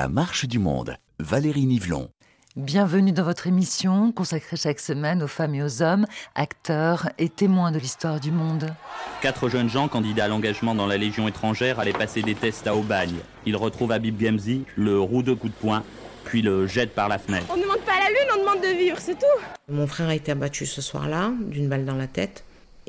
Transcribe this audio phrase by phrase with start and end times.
[0.00, 0.94] La marche du monde.
[1.18, 2.08] Valérie Nivelon.
[2.54, 6.06] Bienvenue dans votre émission consacrée chaque semaine aux femmes et aux hommes,
[6.36, 8.72] acteurs et témoins de l'histoire du monde.
[9.22, 12.76] Quatre jeunes gens candidats à l'engagement dans la Légion étrangère allaient passer des tests à
[12.76, 13.16] Aubagne.
[13.44, 15.82] Ils retrouvent Habib Gamzi, le roue de coup de poing,
[16.22, 17.46] puis le jettent par la fenêtre.
[17.50, 19.42] On ne demande pas à la lune, on demande de vivre, c'est tout.
[19.68, 22.44] Mon frère a été abattu ce soir-là, d'une balle dans la tête,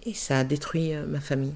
[0.05, 1.55] et ça a détruit euh, ma famille.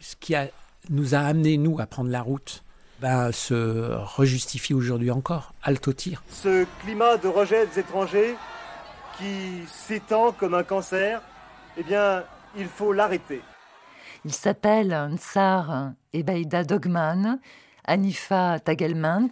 [0.00, 0.46] Ce qui a,
[0.90, 2.62] nous a amené, nous, à prendre la route,
[3.00, 6.22] ben, se rejustifie aujourd'hui encore, halte au tir.
[6.28, 8.36] Ce climat de rejet des étrangers
[9.18, 11.20] qui s'étend comme un cancer,
[11.76, 12.24] eh bien,
[12.56, 13.40] il faut l'arrêter.
[14.24, 17.40] Il s'appelle Nsar Ebaïda Dogman.
[17.84, 19.30] Anifa Tagelmant,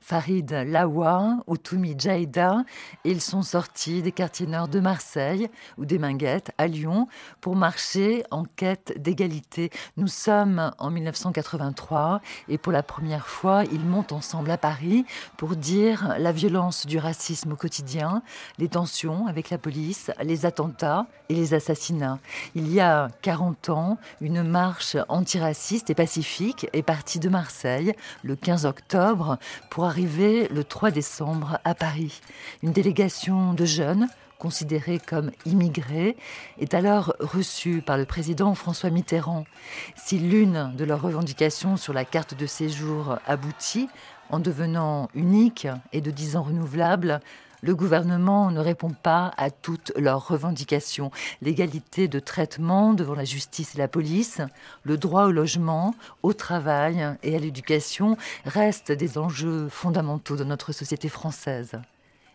[0.00, 2.64] Farid Lawa, Outoumi Jaïda.
[3.04, 7.06] Ils sont sortis des quartiers nord de Marseille ou des Minguettes à Lyon
[7.40, 9.70] pour marcher en quête d'égalité.
[9.96, 15.04] Nous sommes en 1983 et pour la première fois, ils montent ensemble à Paris
[15.36, 18.22] pour dire la violence du racisme au quotidien,
[18.58, 22.18] les tensions avec la police, les attentats et les assassinats.
[22.54, 27.91] Il y a 40 ans, une marche antiraciste et pacifique est partie de Marseille
[28.22, 29.38] le 15 octobre
[29.70, 32.20] pour arriver le 3 décembre à Paris.
[32.62, 34.08] Une délégation de jeunes
[34.42, 36.16] considérés comme immigrés,
[36.58, 39.44] est alors reçue par le président François Mitterrand.
[39.94, 43.88] Si l'une de leurs revendications sur la carte de séjour aboutit,
[44.30, 47.20] en devenant unique et de 10 ans renouvelable,
[47.62, 51.10] le gouvernement ne répond pas à toutes leurs revendications.
[51.40, 54.40] L'égalité de traitement devant la justice et la police,
[54.82, 60.72] le droit au logement, au travail et à l'éducation restent des enjeux fondamentaux de notre
[60.72, 61.78] société française.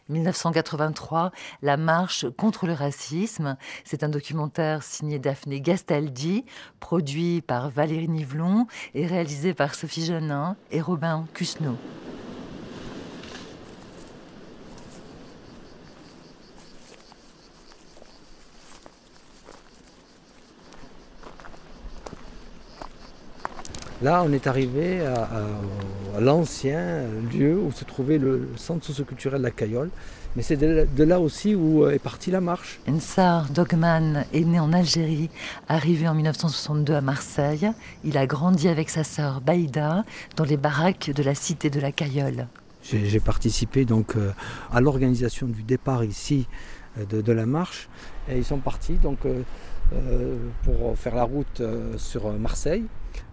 [0.10, 1.32] 1983,
[1.62, 3.58] La marche contre le racisme.
[3.84, 6.46] C'est un documentaire signé Daphné Gastaldi,
[6.80, 11.76] produit par Valérie Nivelon et réalisé par Sophie Genin et Robin Cusneau.
[24.04, 25.28] Là, on est arrivé à,
[26.20, 27.04] l'ancien
[27.34, 29.90] lieu où se trouvait le centre socioculturel de la Cayolle.
[30.36, 32.80] Mais c'est de, là aussi où euh, est partie la marche.
[32.88, 35.32] Ensar Dogman est né en Algérie,
[35.68, 37.72] arrivé en 1962 à Marseille.
[38.04, 41.92] Il a grandi avec sa sœur Baïda dans les baraques de la cité de la
[41.92, 42.48] Cayolle.
[42.84, 44.32] J'ai participé donc euh,
[44.72, 46.48] à l'organisation du départ ici
[47.00, 47.90] euh, de, la marche.
[48.30, 49.20] Et ils sont partis donc
[50.64, 51.62] pour faire la route
[51.98, 52.84] sur Marseille.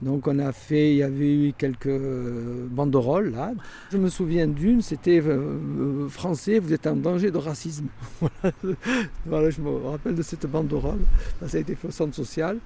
[0.03, 3.53] Donc on a fait, il y avait eu quelques euh, banderoles là.
[3.91, 7.87] Je me souviens d'une, c'était euh, euh, français, vous êtes en danger de racisme.
[9.27, 11.01] voilà, je me rappelle de cette banderole.
[11.47, 12.59] Ça a été fait au social.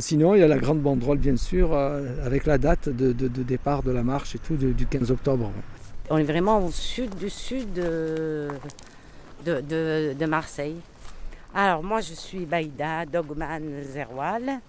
[0.00, 3.90] sinon, il y a la grande banderole bien sûr, avec la date de, départ de
[3.90, 5.50] la marche et tout du 15 octobre.
[6.10, 8.48] On est vraiment au sud du sud de,
[9.44, 10.76] de Marseille.
[11.54, 14.60] Alors moi je suis Baïda Dogman Zerwal.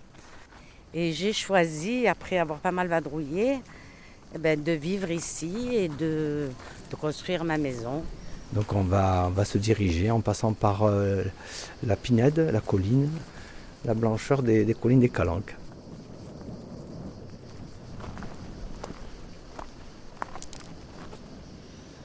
[0.93, 3.59] Et j'ai choisi, après avoir pas mal vadrouillé,
[4.35, 6.49] eh ben, de vivre ici et de,
[6.99, 8.03] construire ma maison.
[8.53, 11.23] Donc on va, se diriger en passant par euh,
[11.83, 13.09] la Pinède, la colline,
[13.85, 15.55] la blancheur des, collines des Calanques.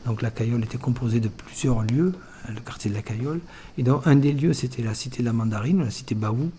[0.06, 2.14] Donc la Cayolle était composée de plusieurs lieux,
[2.48, 3.40] le quartier de la Cayolle.
[3.76, 6.50] Et dans un des lieux, c'était la cité de la Mandarine, la cité Baou,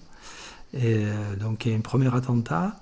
[0.73, 2.75] et euh, donc il y a eu un premier attentat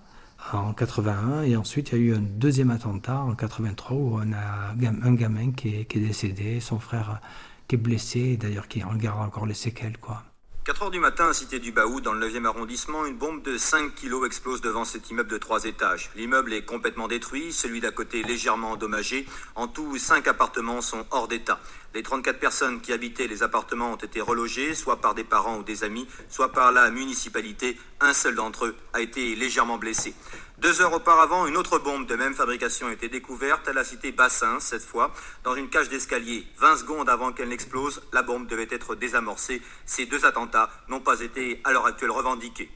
[0.54, 4.34] en 81 et ensuite il y a eu un deuxième attentat en 83 où on
[4.34, 7.22] a un gamin qui est, qui est décédé, son frère
[7.68, 9.98] qui est blessé, d'ailleurs qui en garde encore les séquelles.
[9.98, 10.24] quoi.
[10.68, 13.96] 4 heures du matin, cité du Baou, dans le 9e arrondissement, une bombe de 5
[13.96, 16.12] kilos explose devant cet immeuble de 3 étages.
[16.18, 19.26] L'immeuble est complètement détruit, celui d'à côté légèrement endommagé.
[19.56, 21.62] En tout, 5 appartements sont hors d'état.
[21.94, 25.64] Les 34 personnes qui habitaient les appartements ont été relogées, soit par des parents ou
[25.64, 27.80] des amis, soit par la municipalité.
[28.02, 30.14] Un seul d'entre eux a été légèrement blessé.
[30.60, 34.12] Deux heures auparavant, une autre bombe de même fabrication a été découverte à la cité
[34.12, 35.14] Bassin, cette fois,
[35.44, 36.48] dans une cage d'escalier.
[36.60, 39.62] 20 secondes avant qu'elle n'explose, la bombe devait être désamorcée.
[39.86, 42.72] Ces deux attentats n'ont pas été à l'heure actuelle revendiqués.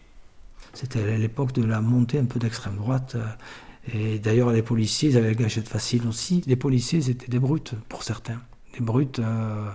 [0.73, 3.15] C'était l'époque de la montée un peu d'extrême droite.
[3.15, 3.25] Euh,
[3.91, 6.43] et d'ailleurs, les policiers, ils avaient la gâchette facile aussi.
[6.45, 8.41] Les policiers, c'était des brutes, pour certains.
[8.73, 9.67] Des brutes, euh,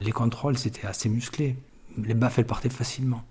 [0.00, 1.56] les contrôles, c'était assez musclé.
[1.96, 3.24] Les baffes, elles partaient facilement.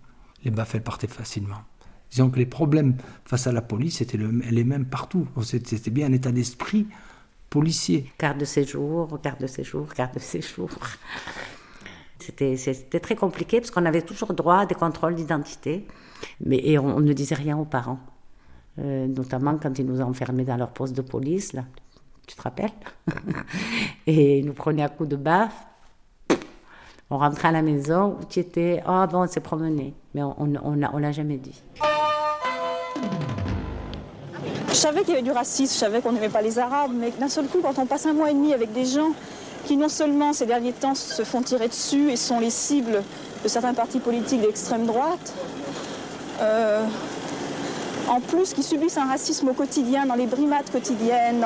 [0.43, 1.63] Les baffes, elles partaient facilement.
[2.11, 2.95] Disons que les problèmes
[3.25, 5.27] face à la police étaient les mêmes partout.
[5.43, 6.87] C'était bien un état d'esprit
[7.49, 8.11] policier.
[8.17, 10.69] Carte de séjour, carte de séjour, carte de séjour.
[12.19, 15.87] C'était très compliqué parce qu'on avait toujours droit à des contrôles d'identité,
[16.49, 17.99] et on, ne disait rien aux parents.
[18.79, 21.63] euh, notamment quand ils nous enfermaient dans leur poste de police, là.
[22.27, 22.73] Tu te rappelles?
[24.07, 25.65] Et ils nous prenaient à coups de baffe.
[27.09, 29.93] On rentrait à la maison, tu étais Ah bon, on s'est promené.
[30.13, 31.63] Mais on ne l'a jamais dit.
[34.69, 37.11] Je savais qu'il y avait du racisme, je savais qu'on n'aimait pas les Arabes, mais
[37.11, 39.11] d'un seul coup, quand on passe un mois et demi avec des gens
[39.65, 43.01] qui non seulement ces derniers temps se font tirer dessus et sont les cibles
[43.43, 45.33] de certains partis politiques d'extrême droite,
[46.41, 46.85] euh,
[48.09, 51.45] en plus qui subissent un racisme au quotidien, dans les brimades quotidiennes,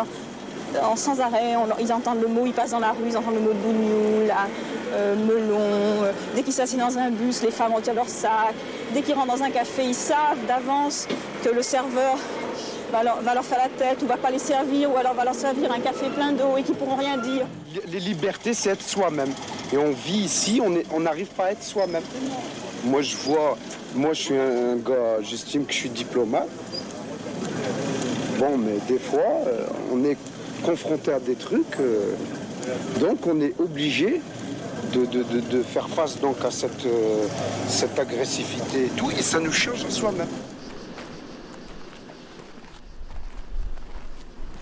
[0.81, 3.41] en sans arrêt, ils entendent le mot, ils passent dans la rue, ils entendent le
[3.41, 4.47] mot bougnou, là,
[4.93, 6.03] euh, melon.
[6.03, 8.53] Euh, dès qu'ils s'assiedent dans un bus, les femmes retirent leur sac.
[8.93, 11.07] Dès qu'ils rentrent dans un café, ils savent d'avance
[11.43, 12.17] que le serveur
[12.91, 15.71] va leur, faire la tête ou va pas les servir ou alors va leur servir
[15.71, 17.45] un café plein d'eau et qu'ils pourront rien dire.
[17.87, 19.31] Les libertés, c'est être soi-même.
[19.71, 22.03] Et on vit ici, on n'arrive pas à être soi-même.
[22.83, 23.57] Moi, je vois,
[23.95, 26.49] moi, je suis un, gars, j'estime que je suis diplomate.
[28.39, 30.17] Bon, mais des fois, euh, on est
[30.63, 32.13] confronté à des trucs, euh,
[32.99, 34.21] donc on est obligé
[34.93, 37.25] de, de, de, faire face donc à cette, euh,
[37.67, 40.27] cette agressivité et tout, et ça nous change en soi-même.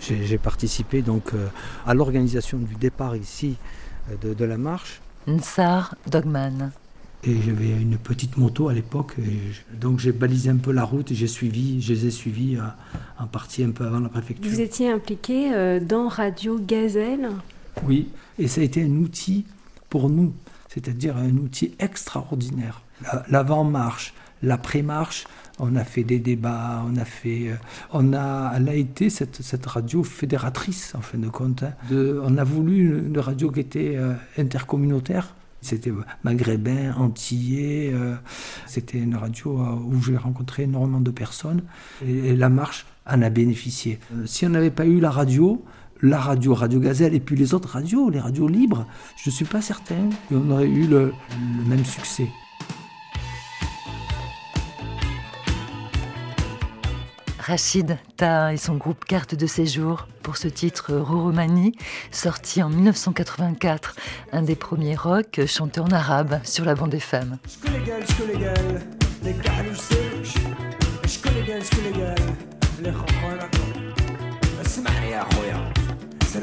[0.02, 1.34] J'ai participé donc
[1.86, 3.58] à l'organisation du départ ici
[4.24, 5.02] de, de la marche.
[5.28, 6.72] Nsar Dogman.
[7.26, 9.16] Et j'avais une petite moto à l'époque,
[9.74, 12.58] donc j'ai balisé un peu la route et j'ai suivi, je les ai suivis
[13.20, 14.50] en partie un peu avant la préfecture.
[14.50, 17.30] Vous étiez impliqué euh, dans Radio Gazelle?
[17.86, 18.08] Oui,
[18.38, 19.46] et ça a été un outil
[19.90, 20.34] pour nous,
[20.70, 22.84] c'est-à-dire un outil extraordinaire.
[23.30, 25.26] L'avant-marche, l'après-marche,
[25.60, 27.56] on a fait des débats, on a fait, euh,
[27.92, 31.64] on a, elle a été cette, cette radio fédératrice en fin de compte.
[31.64, 31.74] Hein.
[31.90, 35.92] de, on a voulu une, radio qui était euh, intercommunautaire c'était
[36.24, 37.92] maghrébin, antillais.
[37.94, 38.16] Euh,
[38.66, 41.64] c'était une radio euh, où j'ai rencontré énormément de personnes
[42.06, 44.00] et, la marche en a bénéficié.
[44.14, 45.64] Euh, si on n'avait pas eu la radio,
[46.02, 48.86] la radio Radio Gazelle et puis les autres radios, les radios libres,
[49.22, 51.14] je ne suis pas certain qu'on aurait eu le
[51.68, 52.28] même succès.
[57.40, 61.74] Rachid Ta et son groupe Carte de séjour pour ce titre Roromani,
[62.12, 63.96] sorti en 1984,
[64.34, 67.38] un des premiers rock chantés en arabe sur la bande FM.
[76.28, 76.42] C'est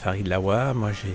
[0.00, 1.08] Farid Lawa, moi je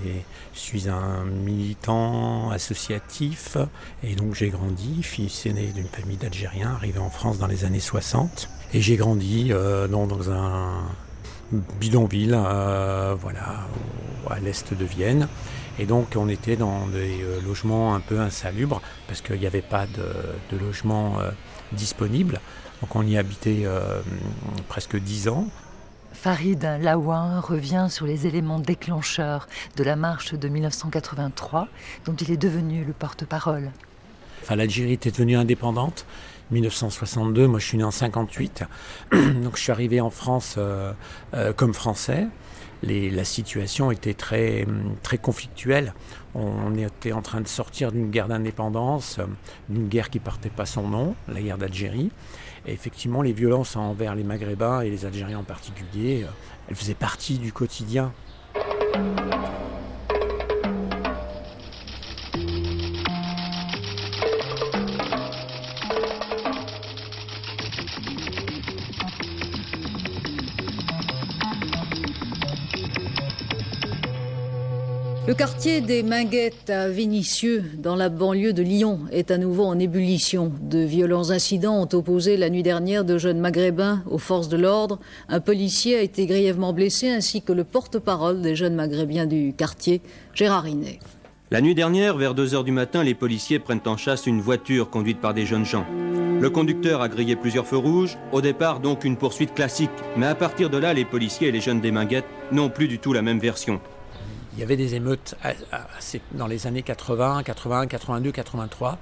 [0.52, 3.56] suis un militant associatif
[4.04, 7.80] et donc j'ai grandi, fils aîné d'une famille d'Algériens arrivé en France dans les années
[7.80, 10.84] 60 et j'ai grandi euh, dans, un
[11.80, 13.66] bidonville euh, voilà,
[14.30, 15.26] à l'est de Vienne.
[15.80, 19.86] Et donc on était dans des logements un peu insalubres parce qu'il n'y avait pas
[19.86, 21.16] de, de logement
[21.72, 22.40] disponible.
[22.80, 23.66] Donc on y habitait
[24.68, 25.48] presque dix ans.
[26.26, 31.68] Farid Laouin revient sur les éléments déclencheurs de la marche de 1983,
[32.04, 33.70] dont il est devenu le porte-parole.
[34.42, 36.04] Enfin, L'Algérie était devenue indépendante.
[36.50, 38.64] 1962, moi je suis né en 58,
[39.12, 40.92] donc je suis arrivé en France euh,
[41.34, 42.26] euh, comme français.
[42.82, 44.66] la situation était très,
[45.04, 45.94] très conflictuelle.
[46.34, 49.20] On, était en train de sortir d'une guerre d'indépendance,
[49.68, 52.10] d'une guerre qui partait pas son nom, la guerre d'Algérie.
[52.66, 56.30] Et effectivement, les violences envers les Maghrébins et les Algériens en particulier, euh,
[56.68, 58.12] elles faisaient partie du quotidien.
[75.26, 79.76] Le quartier des Minguettes à Vénissieux, dans la banlieue de Lyon, est à nouveau en
[79.76, 80.52] ébullition.
[80.62, 85.00] De violents incidents ont opposé la nuit dernière deux jeunes maghrébins aux forces de l'ordre.
[85.28, 90.00] Un policier a été grièvement blessé, ainsi que le porte-parole des jeunes maghrébiens du quartier,
[90.32, 91.00] Gérard Inet.
[91.50, 94.90] La nuit dernière, vers 2 heures du matin, les policiers prennent en chasse une voiture
[94.90, 95.86] conduite par des jeunes gens.
[96.40, 99.90] Le conducteur a grillé plusieurs feux rouges, au départ donc une poursuite classique.
[100.16, 103.00] Mais à partir de là, les policiers et les jeunes des Minguettes n'ont plus du
[103.00, 103.80] tout la même version.
[104.56, 105.36] Il y avait des émeutes
[106.32, 108.98] dans les années 80, 81, 82, 83,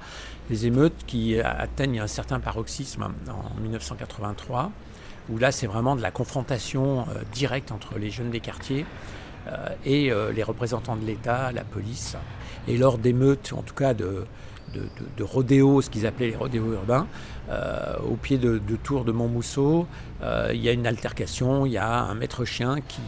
[0.50, 4.72] des émeutes qui atteignent un certain paroxysme en 1983,
[5.30, 8.84] où là c'est vraiment de la confrontation euh, directe entre les jeunes des quartiers
[9.46, 12.16] euh, et euh, les représentants de l'État, la police.
[12.66, 14.26] Et lors d'émeutes, en tout cas de,
[14.74, 17.06] de, rodéo, ce qu'ils appelaient les rodéos urbains,
[18.02, 19.86] au pied de, de Tours de Montmousseau,
[20.50, 23.02] il y a une altercation, il y a un maître chien qui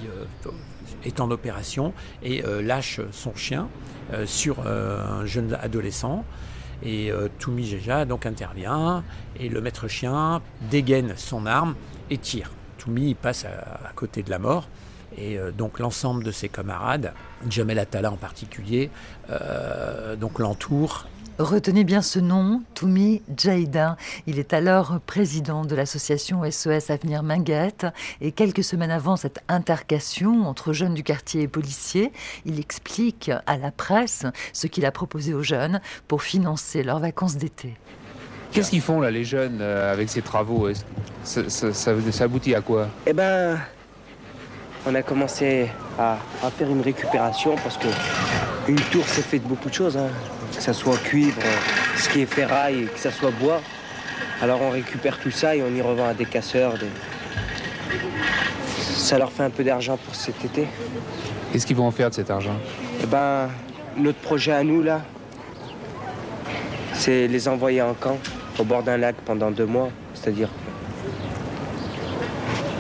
[1.07, 3.69] est en opération et euh, lâche son chien
[4.13, 6.25] euh, sur euh, un jeune adolescent.
[6.83, 9.03] Et Toumi Jeja donc intervient
[9.41, 11.75] et le maître chien dégaine son arme
[12.11, 12.51] et tire.
[12.77, 14.69] Toumi passe à, côté de la mort.
[15.17, 17.15] Et donc l'ensemble de ses camarades,
[17.49, 18.91] Jamel Attala en particulier,
[20.21, 21.07] donc l'entoure
[21.39, 23.99] Retenez bien ce nom, Toumi Jaida.
[24.27, 27.87] Il est alors président de l'association SOS Avenir Minguette
[28.23, 32.11] et quelques semaines avant cette intercation entre jeunes du quartier et policiers,
[32.47, 34.25] il explique à la presse
[34.55, 37.75] ce qu'il a proposé aux jeunes pour financer leurs vacances d'été.
[38.53, 40.71] Qu'est-ce qu'ils font là les jeunes euh, avec ces travaux?
[41.23, 42.89] Ça, aboutit à quoi?
[43.07, 43.59] Eh ben,
[44.87, 46.17] on a commencé à,
[46.57, 47.89] faire une récupération parce que
[48.69, 49.97] une tour c'est fait de beaucoup de choses.
[49.97, 50.09] Hein
[50.57, 51.41] que ça soit cuivre,
[51.97, 53.61] ce qui est ferraille, que ça soit bois.
[54.41, 56.75] Alors on récupère tout ça et on y revend à des casseurs.
[58.73, 60.67] Ça leur fait un peu d'argent pour cet été.
[61.53, 62.57] Qu'est-ce qu'ils vont en faire de cet argent?
[63.03, 63.49] Eh ben,
[63.97, 65.03] notre projet à nous là,
[66.95, 68.19] c'est les envoyer en camp,
[68.59, 70.49] au bord d'un lac pendant deux mois, c'est-à-dire.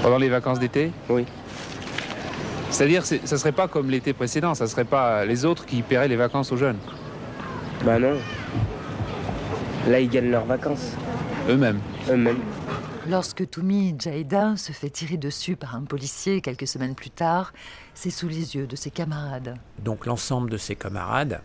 [0.03, 0.93] Pendant les vacances d'été?
[1.09, 1.27] Oui.
[2.77, 6.17] C'est-à-dire, ça serait pas comme l'été précédent, ça serait pas les autres qui paieraient les
[6.17, 6.77] vacances aux jeunes.
[7.87, 8.19] Bah non.
[9.89, 10.93] Là, ils gagnent leurs vacances.
[11.49, 11.81] Eux-mêmes.
[12.11, 12.37] Eux-mêmes.
[13.09, 17.55] Lorsque Toumi Jaida se fait tirer dessus par un policier quelques semaines plus tard,
[17.95, 19.57] c'est sous les yeux de ses camarades.
[19.79, 21.41] Donc l'ensemble de ses camarades,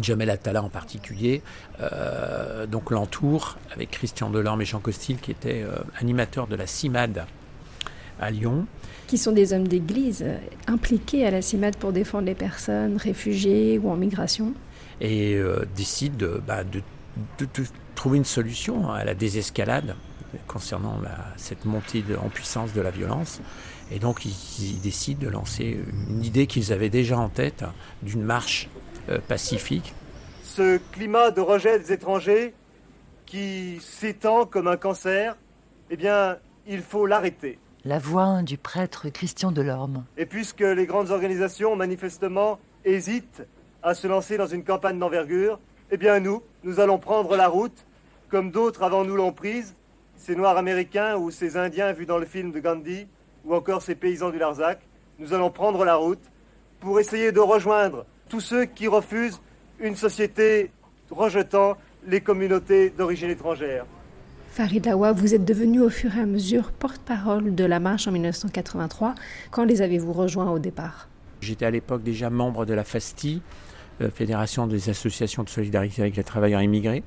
[0.00, 1.42] Jamel Attala en particulier,
[1.80, 6.68] euh, donc l'entoure avec Christian Delorme et Jean Costil qui étaient euh, animateurs de la
[6.68, 7.26] CIMAD
[8.20, 8.68] à Lyon.
[9.08, 10.38] Qui sont des hommes d'église euh,
[10.68, 14.54] impliqués à la CIMAD pour défendre les personnes réfugiées ou en migration
[15.00, 16.82] et euh, décide bah, de,
[17.94, 19.96] trouver une solution à la désescalade
[20.46, 21.00] concernant
[21.36, 23.40] cette montée en puissance de la violence.
[23.90, 27.64] Et donc ils, décident de lancer une idée qu'ils avaient déjà en tête
[28.02, 28.68] d'une marche
[29.08, 29.94] euh, pacifique.
[30.44, 32.54] Ce climat de rejet des étrangers
[33.26, 35.36] qui s'étend comme un cancer,
[35.90, 36.36] eh bien,
[36.66, 37.58] il faut l'arrêter.
[37.88, 40.04] La voix du prêtre Christian Delorme.
[40.18, 43.46] Et puisque les grandes organisations, manifestement, hésitent
[43.82, 45.58] à se lancer dans une campagne d'envergure,
[45.90, 47.86] eh bien nous, nous allons prendre la route,
[48.28, 49.74] comme d'autres avant nous l'ont prise,
[50.16, 53.06] ces Noirs américains ou ces Indiens vus dans le film de Gandhi,
[53.46, 54.80] ou encore ces paysans du Larzac,
[55.18, 56.30] nous allons prendre la route
[56.80, 59.40] pour essayer de rejoindre tous ceux qui refusent
[59.80, 60.72] une société
[61.10, 63.86] rejetant les communautés d'origine étrangère.
[64.58, 69.14] Farid vous êtes devenu au fur et à mesure porte-parole de la marche en 1983.
[69.52, 71.08] Quand les avez-vous rejoints au départ?
[71.40, 73.40] J'étais à l'époque déjà membre de la FASTI,
[74.00, 77.04] euh, Fédération des associations de solidarité avec les travailleurs immigrés.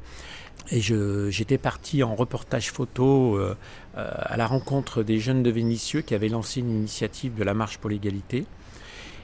[0.72, 3.58] Et j'étais parti en reportage photo euh,
[3.98, 7.54] euh, à la rencontre des jeunes de Vénissieux qui avaient lancé une initiative de la
[7.54, 8.46] marche pour l'égalité.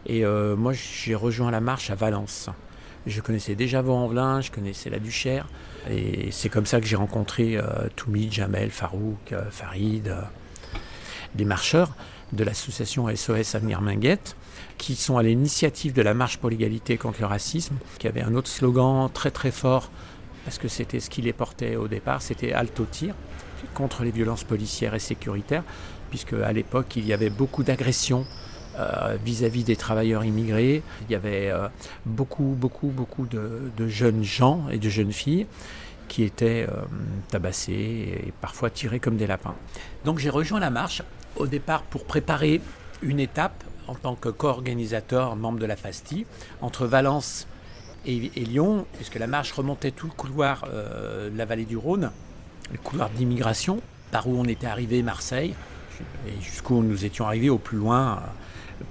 [0.06, 2.50] Et moi, j'ai rejoint la marche à Valence.
[3.06, 5.48] Je connaissais déjà Vaux-en-Velin, je connaissais la Duchère.
[5.90, 7.58] Et c'est comme ça que j'ai rencontré
[7.96, 10.14] Toumi, Jamel, Farouk, Farid,
[11.36, 11.96] des marcheurs
[12.34, 14.36] de l'association SOS Avenir Minguette
[14.78, 18.36] qui sont à l'initiative de la marche pour l'égalité contre le racisme, qui avait un
[18.36, 19.90] autre slogan très très fort,
[20.46, 23.16] parce que c'était ce qui les portait au départ, c'était Alto Tir,
[23.74, 25.64] contre les violences policières et sécuritaires,
[26.10, 28.26] puisque à l'époque il y avait beaucoup d'agressions
[28.80, 30.84] euh, vis-à-vis des travailleurs immigrés.
[31.10, 31.68] Il y avait euh,
[32.06, 35.48] beaucoup, beaucoup, beaucoup de, jeunes gens et de jeunes filles
[36.08, 36.84] qui étaient euh,
[37.30, 39.56] tabassés et parfois tirés comme des lapins.
[40.06, 41.02] Donc j'ai rejoint la marche
[41.38, 42.62] au départ pour préparer
[43.02, 46.28] une étape en tant que co-organisateur, membre de la FASTI,
[46.62, 47.48] entre Valence
[48.06, 52.12] et, Lyon, puisque la marche remontait tout le couloir de la vallée du Rhône,
[52.72, 53.82] le couloir d'immigration,
[54.12, 55.56] par où on était arrivé Marseille,
[56.28, 58.22] et jusqu'où nous étions arrivés au plus loin,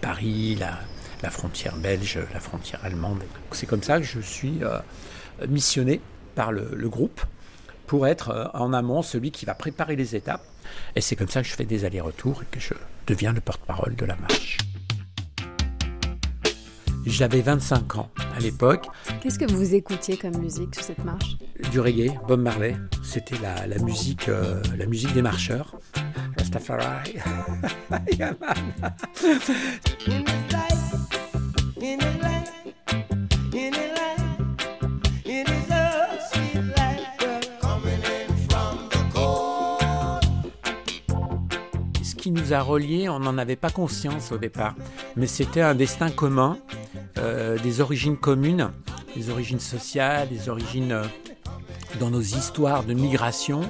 [0.00, 0.58] Paris,
[1.22, 3.22] la frontière belge, la frontière allemande.
[3.52, 4.60] C'est comme ça que je suis
[5.48, 6.00] missionné
[6.34, 7.20] par le, groupe
[7.86, 10.44] pour être en amont celui qui va préparer les étapes.
[10.94, 12.74] Et c'est comme ça que je fais des allers-retours et que je
[13.06, 14.58] deviens le porte-parole de la marche.
[17.06, 18.86] J'avais 25 ans à l'époque.
[19.20, 21.36] Qu'est-ce que vous écoutiez comme musique sur cette marche?
[21.70, 22.76] Du reggae, Bob Marley.
[23.04, 25.76] C'était la, musique, euh, la musique des marcheurs.
[42.02, 44.74] Ce qui nous a reliés, on n'en avait pas conscience au départ,
[45.16, 46.58] mais c'était un destin commun
[47.18, 48.70] euh, des origines communes,
[49.14, 51.04] des origines sociales, des origines euh,
[52.00, 53.60] dans nos histoires de migration.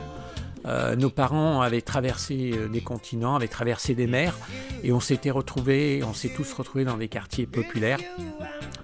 [0.67, 4.37] Euh, nos parents avaient traversé des continents, avaient traversé des mers,
[4.83, 8.01] et on s'était retrouvés, on s'est tous retrouvés dans des quartiers populaires,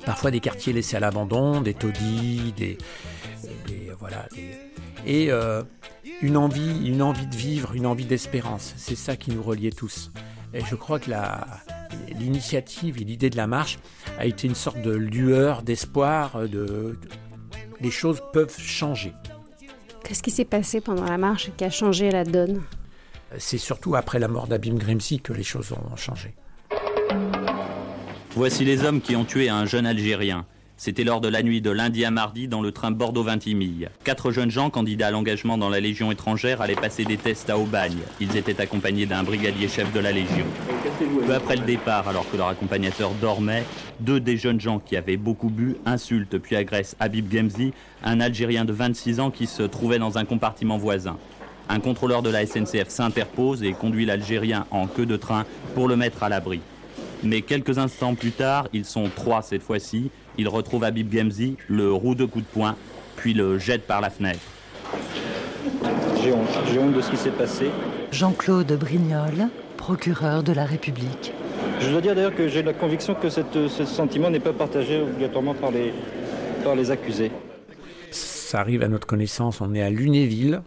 [0.06, 2.78] parfois des quartiers laissés à l'abandon, des taudis, des,
[3.98, 4.26] voilà,
[5.06, 5.30] et
[6.20, 8.74] une envie, une envie de vivre, une envie d'espérance.
[8.76, 10.12] C'est ça qui nous reliait tous.
[10.54, 11.10] Et je crois que
[12.18, 13.78] l'initiative et l'idée de la marche
[14.18, 16.98] a été une sorte de lueur, d'espoir, de
[17.80, 19.12] les choses peuvent changer.
[20.12, 22.60] Qu'est-ce qui s'est passé pendant la marche qui a changé la donne?
[23.38, 26.34] C'est surtout après la mort d'Abim Grimsey que les choses ont changé.
[28.32, 30.44] Voici les hommes qui ont tué un jeune Algérien.
[30.76, 33.88] C'était lors de la nuit de lundi à mardi dans le train Bordeaux-Vintimille.
[34.04, 37.56] Quatre jeunes gens candidats à l'engagement dans la Légion étrangère allaient passer des tests à
[37.56, 38.00] Aubagne.
[38.20, 40.44] Ils étaient accompagnés d'un brigadier chef de la Légion.
[40.98, 43.64] Peu après le départ, alors que leur accompagnateur dormait,
[44.00, 47.72] deux des jeunes gens qui avaient beaucoup bu insultent puis agressent Habib Gemzi,
[48.04, 51.16] un Algérien de 26 ans qui se trouvait dans un compartiment voisin.
[51.68, 55.96] Un contrôleur de la SNCF s'interpose et conduit l'Algérien en queue de train pour le
[55.96, 56.60] mettre à l'abri.
[57.22, 61.92] Mais quelques instants plus tard, ils sont trois cette fois-ci, il retrouve Habib Gemzi, le
[61.92, 62.76] roue de coup de poing,
[63.16, 64.40] puis le jette par la fenêtre.
[66.22, 67.70] J'ai honte, j'ai honte de ce qui s'est passé.
[68.10, 69.48] Jean-Claude Brignol,
[69.82, 71.32] procureur de la République.
[71.80, 75.54] Je dois dire d'ailleurs que j'ai la conviction que ce sentiment n'est pas partagé obligatoirement
[75.54, 75.92] par les,
[76.62, 77.32] par les accusés.
[78.12, 80.62] Ça arrive à notre connaissance, on est à Lunéville.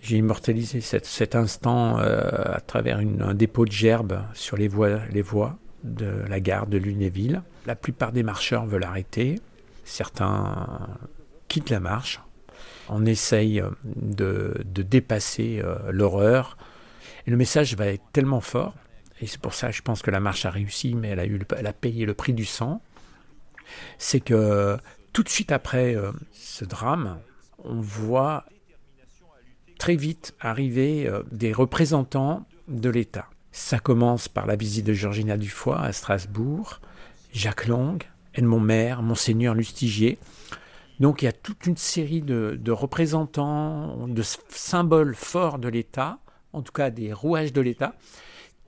[0.00, 2.22] J'ai immortalisé cet, instant euh,
[2.54, 6.78] à travers un dépôt de gerbes sur les voies, les voies de la gare de
[6.78, 7.42] Lunéville.
[7.66, 9.40] La plupart des marcheurs veulent arrêter.
[9.84, 10.88] Certains
[11.48, 12.18] quittent la marche.
[12.88, 16.56] On essaye de, dépasser euh, l'horreur.
[17.28, 18.74] Le message va être tellement fort.
[19.20, 21.26] Et c'est pour ça que je pense que la marche a réussi, mais elle a,
[21.26, 22.80] eu, elle a payé le prix du sang.
[23.98, 24.78] C'est que
[25.12, 27.18] tout de suite après euh, ce drame,
[27.64, 28.44] on voit
[29.78, 33.26] très vite arriver euh, des représentants de l'État.
[33.52, 36.80] Ça commence par la visite de Georgina Dufoy à Strasbourg,
[37.32, 38.02] Jacques Lang,
[38.34, 40.18] Edmond Maire, Monseigneur Lustigier.
[41.00, 46.18] Donc il y a toute une série de, représentants, de symboles forts de l'État,
[46.52, 47.94] en tout cas des rouages de l'État,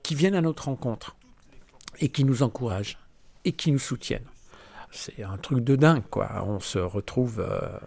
[0.03, 1.15] qui viennent à notre rencontre
[1.99, 2.97] et qui nous encouragent
[3.45, 4.27] et qui nous soutiennent.
[4.91, 6.43] C'est un truc de dingue, quoi.
[6.45, 7.79] On se retrouve, euh,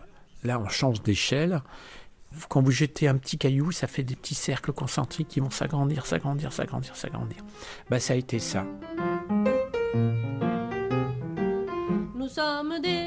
[0.42, 1.60] là on change d'échelle
[2.48, 6.06] quand vous jetez un petit caillou, ça fait des petits cercles concentriques qui vont s'agrandir,
[6.06, 7.38] s'agrandir, s'agrandir, s'agrandir.
[7.90, 8.66] Bah, ça a été ça.
[12.14, 13.03] Nous sommes des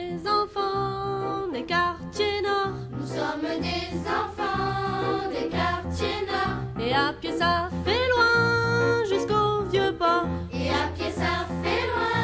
[7.21, 10.25] pied ça fait loin jusqu'au vieux port.
[10.51, 12.17] Et à pied ça fait loin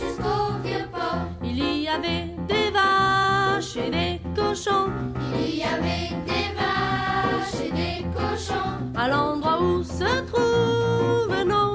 [0.00, 1.22] jusqu'au vieux port.
[1.42, 4.90] Il y avait des vaches et des cochons.
[5.34, 8.76] Il y avait des vaches et des cochons.
[8.96, 11.67] À l'endroit où se trouvent nos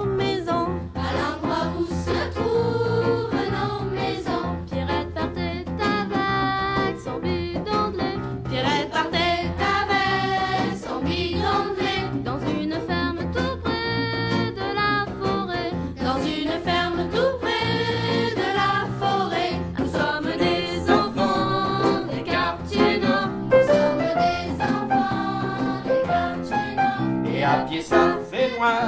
[27.54, 28.80] à pied ça fait loin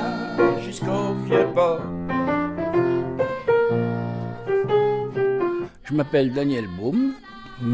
[0.63, 1.81] jusqu'au vieux port.
[5.83, 7.13] Je m'appelle Daniel Baum,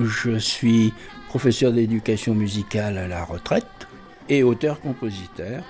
[0.03, 0.93] je suis
[1.29, 3.87] professeur d'éducation musicale à la retraite
[4.27, 5.63] et auteur-compositeur.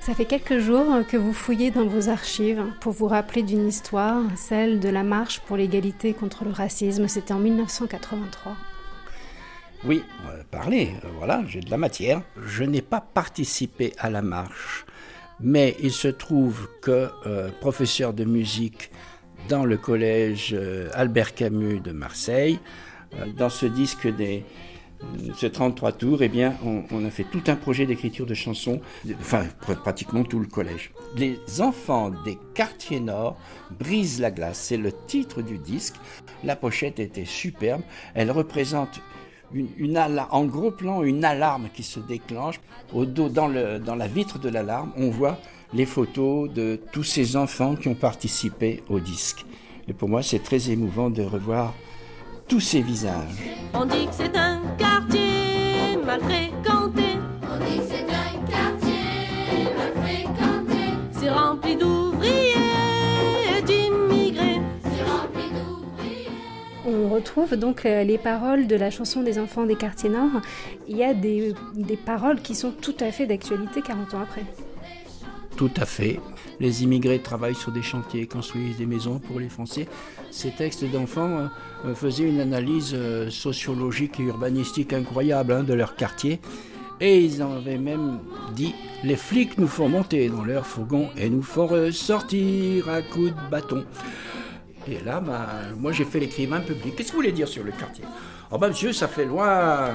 [0.00, 4.22] Ça fait quelques jours que vous fouillez dans vos archives pour vous rappeler d'une histoire,
[4.36, 7.08] celle de la marche pour l'égalité contre le racisme.
[7.08, 8.54] C'était en 1983.
[9.84, 12.22] Oui, va parler, euh, voilà, j'ai de la matière.
[12.44, 14.84] Je n'ai pas participé à la marche,
[15.40, 18.90] mais il se trouve que, euh, professeur de musique
[19.48, 22.58] dans le collège euh, Albert Camus de Marseille.
[23.14, 24.44] Euh, Dans ce disque des
[25.36, 28.80] ce 33 tours, eh bien, on, a fait tout un projet d'écriture de chansons,
[29.20, 30.90] enfin pr- pratiquement tout le collège.
[31.16, 33.38] Les enfants des quartiers nord
[33.78, 35.94] brisent la glace, c'est le titre du disque.
[36.42, 37.82] La pochette était superbe,
[38.16, 39.00] elle représente
[39.52, 42.60] une, une ala- en gros plan une alarme qui se déclenche.
[42.92, 45.38] Au dos, dans, le, dans la vitre de l'alarme, on voit
[45.74, 49.44] les photos de tous ces enfants qui ont participé au disque.
[49.86, 51.74] Et pour moi, c'est très émouvant de revoir
[52.46, 53.36] tous ces visages.
[53.74, 57.02] On dit que c'est un quartier mal fréquenté.
[57.42, 60.80] On dit que c'est un quartier mal fréquenté.
[61.12, 61.76] C'est rempli
[66.90, 70.40] On retrouve donc euh, les paroles de la chanson des enfants des quartiers nord.
[70.88, 71.54] Il y a des,
[72.06, 74.44] paroles qui sont tout à fait d'actualité 40 ans après.
[75.58, 76.18] Tout à fait.
[76.60, 79.86] Les immigrés travaillent sur des chantiers, construisent des maisons pour les Français.
[80.30, 81.46] Ces textes d'enfants euh,
[81.84, 82.96] euh, faisaient une analyse
[83.28, 86.40] sociologique et urbanistique incroyable hein, de leur quartier.
[87.00, 88.18] Et ils en avaient même
[88.56, 88.74] dit
[89.04, 93.50] Les flics nous font monter dans leur fourgon et nous font ressortir à coups de
[93.50, 93.84] bâton.
[94.90, 95.46] Et là, bah,
[95.76, 96.96] moi j'ai fait l'écrivain public.
[96.96, 98.04] Qu'est-ce que vous voulez dire sur le quartier?
[98.50, 99.90] Oh bah monsieur, ça fait loin.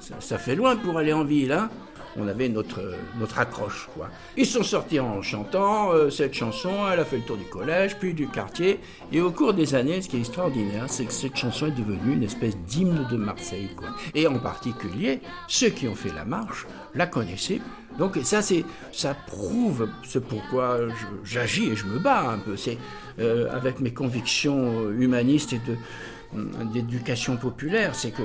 [0.00, 1.70] Ça, ça fait loin pour aller en ville, hein
[2.18, 2.80] on avait notre,
[3.18, 3.88] notre accroche.
[3.94, 4.08] Quoi.
[4.36, 7.96] Ils sont sortis en chantant euh, cette chanson, elle a fait le tour du collège,
[7.98, 8.80] puis du quartier.
[9.12, 12.14] Et au cours des années, ce qui est extraordinaire, c'est que cette chanson est devenue
[12.14, 13.70] une espèce d'hymne de Marseille.
[14.14, 17.60] Et en particulier, ceux qui ont fait la marche la connaissaient.
[17.98, 20.78] Donc ça, c'est, ça prouve ce pourquoi
[21.24, 22.56] j'agis et je me bats un peu.
[22.56, 22.78] C'est
[23.18, 25.76] euh, avec mes convictions humanistes et de,
[26.72, 28.22] d'éducation populaire, c'est que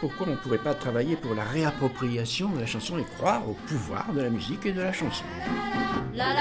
[0.00, 3.54] pourquoi on ne pourrait pas travailler pour la réappropriation de la chanson et croire au
[3.66, 5.24] pouvoir de la musique et de la chanson.
[6.14, 6.34] La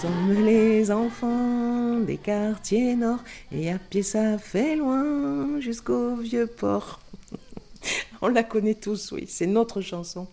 [0.00, 3.18] sommes les enfants des quartiers nord
[3.50, 7.00] et à pied ça fait loin jusqu'au vieux port.
[8.22, 10.28] On la connaît tous, oui, c'est notre chanson.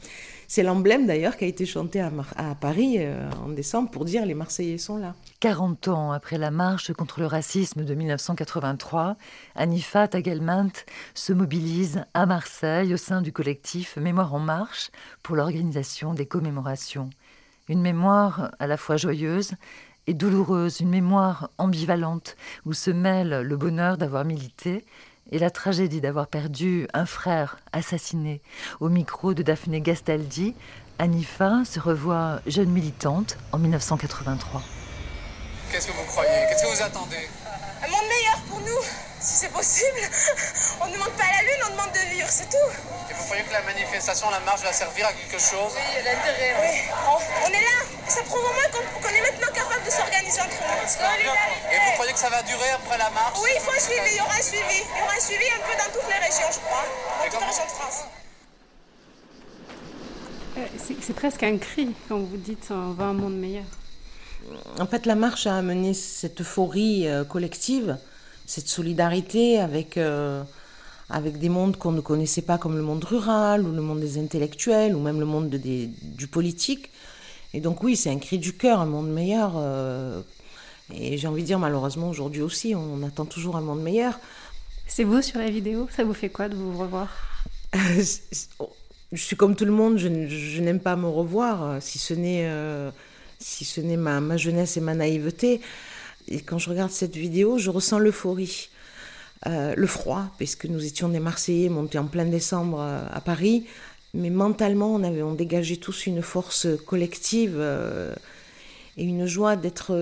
[0.48, 2.12] C'est l'emblème d'ailleurs qui a été chanté à,
[2.60, 5.16] Paris euh, en décembre pour dire les Marseillais sont là.
[5.40, 9.18] 40 ans après la marche contre le racisme de 1983,
[9.56, 10.72] Anifa Tagelmant
[11.14, 14.92] se mobilise à Marseille au sein du collectif Mémoire en marche
[15.24, 17.10] pour l'organisation des commémorations.
[17.68, 19.54] Une mémoire à la fois joyeuse
[20.08, 24.86] et douloureuse, une mémoire ambivalente où se mêle le bonheur d'avoir milité
[25.32, 28.42] et la tragédie d'avoir perdu un frère assassiné.
[28.80, 30.56] Au micro de Daphné Gastaldi,
[31.00, 34.62] Anifa se revoit jeune militante en 1983.
[35.72, 36.30] Qu'est-ce que vous croyez?
[36.50, 37.28] Qu'est-ce que vous attendez?
[37.84, 38.82] Un monde meilleur pour nous,
[39.26, 40.02] si c'est possible.
[40.82, 42.70] On ne demande pas la lune, on demande de vivre, c'est tout.
[43.10, 45.74] Et vous croyez que la manifestation, la marche va servir à quelque chose?
[45.74, 46.54] Oui, il y a l'intérêt.
[46.62, 46.74] Oui,
[47.10, 47.78] on, on est là.
[48.08, 51.74] Ça prouve au moins qu'on est maintenant capable de s'organiser entre nous.
[51.74, 53.40] Et vous croyez que ça va durer après la marche?
[53.42, 54.80] Oui, il faut un suivi, il y aura un suivi.
[54.86, 56.86] Il y aura un suivi un peu dans toutes les régions, je crois.
[56.86, 58.00] Dans toutes les régions de France.
[60.58, 60.68] Euh,
[61.02, 63.66] C'est presque un cri quand vous dites on veut un monde meilleur.
[64.80, 67.98] En fait, la marche a amené cette euphorie euh, collective,
[68.46, 70.44] cette solidarité avec, euh,
[71.10, 74.18] avec des mondes qu'on ne connaissait pas comme le monde rural ou le monde des
[74.18, 76.90] intellectuels ou même le monde de- des- du politique.
[77.54, 79.54] Et donc oui, c'est un cri du cœur, un monde meilleur.
[79.56, 80.22] euh,
[80.94, 84.20] et j'ai envie de dire malheureusement aujourd'hui aussi, on attend toujours un monde meilleur.
[84.88, 85.88] C'est vous sur la vidéo?
[85.96, 87.08] Ça vous fait quoi de vous revoir?
[89.12, 90.08] Je suis comme tout le monde, je,
[90.62, 92.92] n'aime pas me revoir, si ce n'est euh,
[93.40, 95.62] si ce n'est ma, ma jeunesse et ma naïveté.
[96.28, 98.70] Et quand je regarde cette vidéo, je ressens l'euphorie,
[99.48, 103.68] euh, le froid, puisque nous étions des Marseillais montés en plein décembre euh, à Paris,
[104.14, 108.16] mais mentalement, on avait on dégageait tous une force collective euh,
[108.98, 109.94] et une joie d'être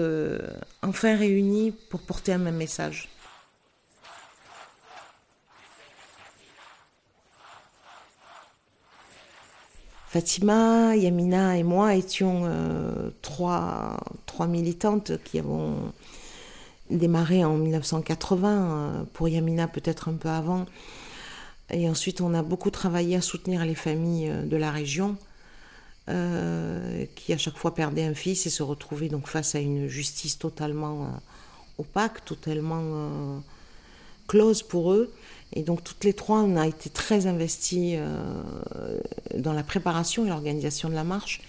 [0.83, 3.09] enfin réunis pour porter un même message.
[10.07, 12.47] Fatima, Yamina et moi étions
[13.23, 15.91] trois, trois militantes qui avons
[16.97, 20.65] démarré en 1980, euh, pour Yamina peut-être un peu avant.
[21.69, 25.17] Et ensuite, on a beaucoup travaillé à soutenir les familles euh, de la région
[26.09, 29.87] euh, qui à chaque fois perdaient un fils et se retrouvaient donc face à une
[29.87, 31.09] justice totalement
[31.77, 33.41] opaque, totalement
[34.27, 35.13] close pour eux.
[35.53, 37.97] Et donc toutes les trois, on a été très investis
[39.37, 41.41] dans la préparation et l'organisation de la marche.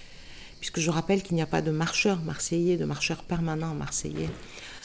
[0.61, 4.31] puisque je rappelle qu'il n'y a pas de marcheurs marseillais, de marcheurs permanents marseillais.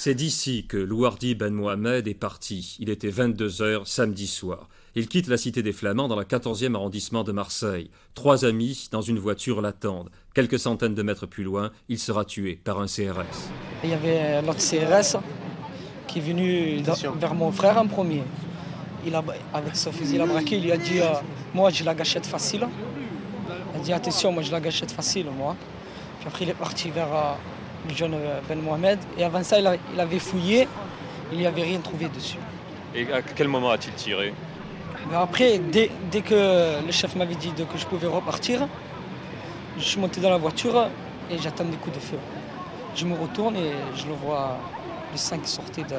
[0.02, 2.78] C'est d'ici que Louardi Ben Mohamed est parti.
[2.80, 4.70] Il était 22 heures samedi soir.
[4.96, 7.90] Il quitte la cité des Flamands dans le 14e arrondissement de Marseille.
[8.16, 10.10] Trois amis dans une voiture l'attendent.
[10.34, 13.50] Quelques centaines de mètres plus loin, il sera tué par un CRS.
[13.84, 15.18] Il y avait l'autre CRS
[16.08, 18.24] qui est venu dans- vers mon frère en premier.
[19.06, 21.08] Il a, avec son fusil, il a braqué, il lui a dit euh,
[21.54, 22.66] Moi j'ai la gâchette facile.
[23.76, 25.58] Il a dit Attention, moi j'ai la gâchette facile, moi.
[26.20, 27.34] Puis après il est parti vers euh,
[27.88, 29.00] le jeune euh, Ben Mohamed.
[29.18, 30.68] Et avant ça, il, a- il avait fouillé,
[31.32, 32.38] il n'y avait rien trouvé dessus.
[32.96, 34.34] Et à quel moment a-t-il tiré?
[35.14, 38.68] Après, dès, dès que le chef m'avait dit que je pouvais repartir,
[39.78, 40.88] je suis monté dans la voiture
[41.32, 42.18] et j'attends des coups de feu.
[42.96, 44.58] Je me retourne et je le vois,
[45.12, 45.96] le sang qui sortait de,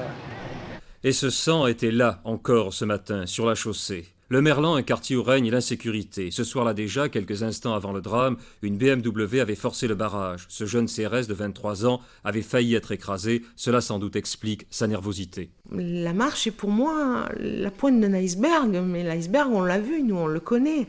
[1.02, 4.06] Et ce sang était là encore ce matin, sur la chaussée.
[4.32, 6.30] Le Merlan, un quartier où règne l'insécurité.
[6.30, 10.46] Ce soir-là déjà, quelques instants avant le drame, une BMW avait forcé le barrage.
[10.48, 13.42] Ce jeune CRS de 23 ans avait failli être écrasé.
[13.56, 15.50] Cela sans doute explique sa nervosité.
[15.72, 20.14] La marche est pour moi la pointe d'un iceberg, mais l'iceberg, on l'a vu, nous,
[20.14, 20.86] on le connaît.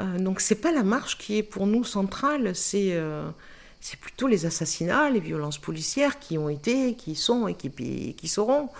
[0.00, 3.28] Euh, donc c'est pas la marche qui est pour nous centrale, c'est euh,
[3.82, 8.14] c'est plutôt les assassinats, les violences policières qui ont été, qui sont et qui, et
[8.14, 8.70] qui seront.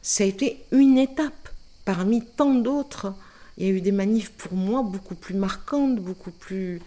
[0.00, 1.47] Ça a été une étape
[1.88, 3.14] parmi tant d'autres.
[3.56, 6.82] Il y a eu des manifs pour moi beaucoup plus marquantes, beaucoup plus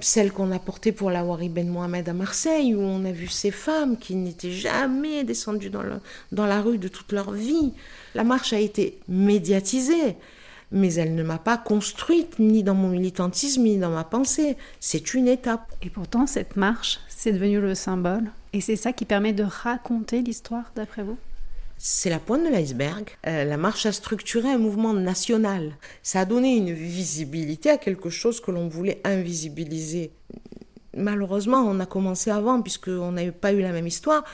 [0.00, 3.28] celle qu'on a portée pour la Wari Ben Mohamed à Marseille, où on a vu
[3.28, 5.84] ces femmes qui n'étaient jamais descendues dans,
[6.32, 7.72] dans la rue de toute leur vie.
[8.16, 10.16] La marche a été médiatisée,
[10.72, 14.56] mais elle ne m'a pas construite ni dans mon militantisme ni dans ma pensée.
[14.80, 15.72] C'est une étape.
[15.82, 18.24] Et pourtant, cette marche, c'est devenu le symbole.
[18.52, 21.16] Et c'est ça qui permet de raconter l'histoire, d'après vous?
[21.86, 23.10] C'est la pointe de l'iceberg.
[23.26, 25.76] Euh, la marche a structuré un mouvement national.
[26.02, 30.10] Ça a donné une visibilité à quelque chose que l'on voulait invisibiliser.
[30.96, 34.24] Malheureusement, on a commencé avant puisqu'on n'avait pas eu la même histoire,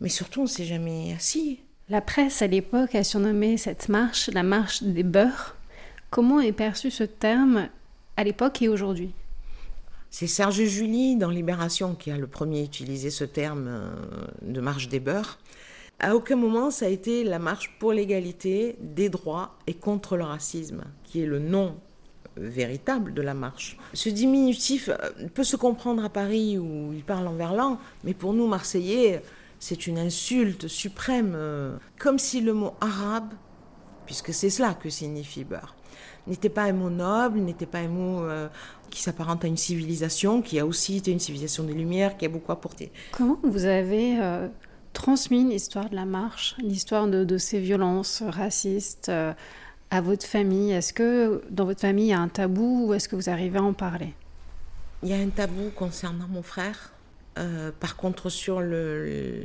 [0.00, 1.60] mais surtout on s'est jamais assis.
[1.90, 5.54] La presse à l'époque a surnommé cette marche la marche des beurs.
[6.08, 7.68] Comment est perçu ce terme
[8.16, 9.12] à l'époque et aujourd'hui?
[10.08, 13.90] C'est Serge Julie dans Libération qui a le premier utilisé ce terme euh,
[14.40, 15.38] de marche des beurs.
[15.98, 20.24] À aucun moment ça a été la marche pour l'égalité des droits et contre le
[20.24, 21.76] racisme, qui est le nom
[22.36, 23.78] véritable de la marche.
[23.94, 28.34] Ce diminutif euh, peut se comprendre à Paris où il parle en verlan, mais pour
[28.34, 29.22] nous Marseillais,
[29.58, 33.32] c'est une insulte suprême, euh, comme si le mot arabe,
[34.04, 35.74] puisque c'est cela que signifie beurre,
[36.26, 38.48] n'était pas un mot noble, n'était pas un mot euh,
[38.90, 42.28] qui s'apparente à une civilisation, qui a aussi été une civilisation des Lumières, qui a
[42.28, 42.92] beaucoup apporté.
[43.12, 44.48] Comment vous avez euh,
[44.96, 49.34] transmis l'histoire de la marche, l'histoire de, ces violences racistes euh,
[49.90, 53.06] à votre famille Est-ce que dans votre famille il y a un tabou ou est-ce
[53.06, 54.14] que vous arrivez à en parler?
[55.02, 56.92] Il y a un tabou concernant mon frère.
[57.38, 59.04] Euh, par contre, sur le-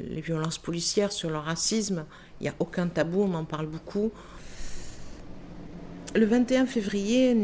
[0.10, 2.06] les violences policières, sur le racisme,
[2.40, 4.10] il n'y a aucun tabou, on en parle beaucoup.
[6.16, 7.36] Le 21 février,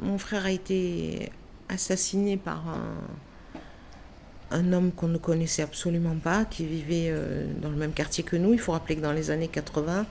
[0.00, 1.30] mon frère a été
[1.68, 2.96] assassiné par un,
[4.52, 8.36] un homme qu'on ne connaissait absolument pas, qui vivait euh, dans le même quartier que
[8.36, 8.52] nous.
[8.52, 10.06] Il faut rappeler que dans les années 80,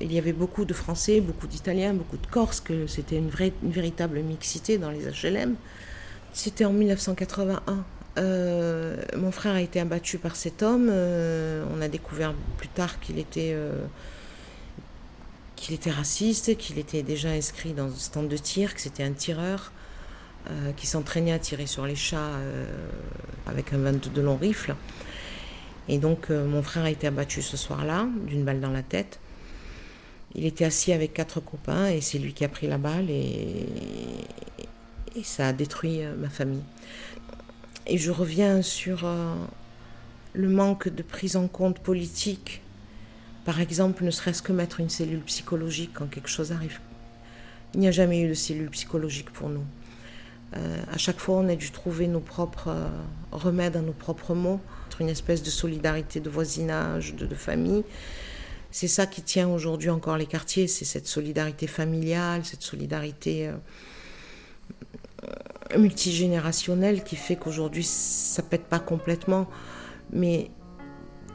[0.00, 3.52] il y avait beaucoup de Français, beaucoup d'Italiens, beaucoup de Corses, que c'était une, vraie,
[3.62, 5.54] une véritable mixité dans les HLM.
[6.32, 7.84] C'était en 1981.
[8.18, 10.88] Euh, mon frère a été abattu par cet homme.
[10.90, 13.54] Euh, on a découvert plus tard qu'il était,
[15.56, 19.12] qu'il était raciste, qu'il était déjà inscrit dans un stand de tir, que c'était un
[19.12, 19.72] tireur,
[20.48, 22.64] euh, qui s'entraînait à tirer sur les chats euh,
[23.46, 24.74] avec un 22 long rifle.
[25.86, 29.20] Et donc euh, mon frère a été abattu ce soir-là, d'une balle dans la tête.
[30.34, 33.66] Il était assis avec quatre copains et c'est lui qui a pris la balle et,
[35.22, 36.62] ça a détruit ma famille.
[37.86, 39.06] Et je reviens sur
[40.32, 42.62] le manque de prise en compte politique.
[43.44, 46.78] Par exemple, ne serait-ce que mettre une cellule psychologique quand quelque chose arrive.
[47.74, 49.64] Il n'y a jamais eu de cellule psychologique pour nous.
[50.56, 52.88] Euh, à chaque fois, on a dû trouver nos propres euh,
[53.30, 54.60] remèdes à nos propres mots,
[55.00, 57.84] une espèce de solidarité de voisinage, de, famille.
[58.70, 63.56] C'est ça qui tient aujourd'hui encore les quartiers, c'est cette solidarité familiale, cette solidarité euh,
[65.76, 69.48] multigénérationnelle qui fait qu'aujourd'hui ça pète pas complètement.
[70.12, 70.50] Mais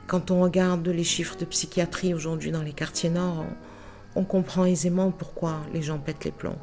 [0.08, 3.46] quand on regarde les chiffres de psychiatrie aujourd'hui dans les quartiers nord,
[4.16, 6.60] on, on comprend aisément pourquoi les gens pètent les plombs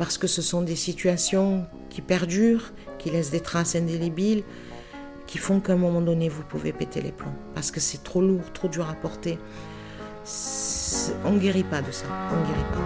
[0.00, 4.44] parce que ce sont des situations qui perdurent, qui laissent des traces indélébiles,
[5.26, 8.22] qui font qu'à un moment donné, vous pouvez péter les plombs, parce que c'est trop
[8.22, 9.38] lourd, trop dur à porter.
[11.26, 12.80] On ne guérit pas de ça, on ne guérit pas.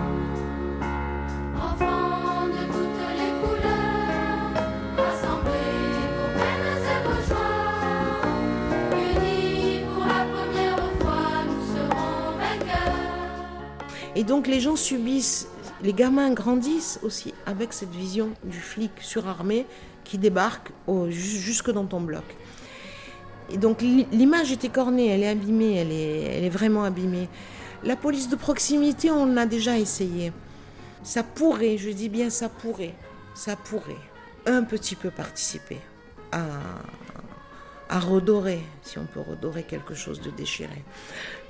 [14.17, 15.49] Et donc les gens subissent
[15.85, 19.67] les gamins grandissent aussi avec cette vision du flic surarmé
[20.03, 20.73] qui débarque
[21.11, 22.25] jusque dans ton bloc.
[23.51, 25.93] Et donc l'image est écornée, elle est abîmée, elle
[26.45, 27.29] est, vraiment abîmée.
[27.83, 30.33] La police de proximité, on a déjà essayé.
[31.03, 32.95] Ça pourrait, je dis bien ça pourrait,
[33.35, 34.01] ça pourrait
[34.47, 35.79] un petit peu participer
[36.33, 36.45] à,
[37.89, 40.83] à redorer, si on peut redorer quelque chose de déchiré.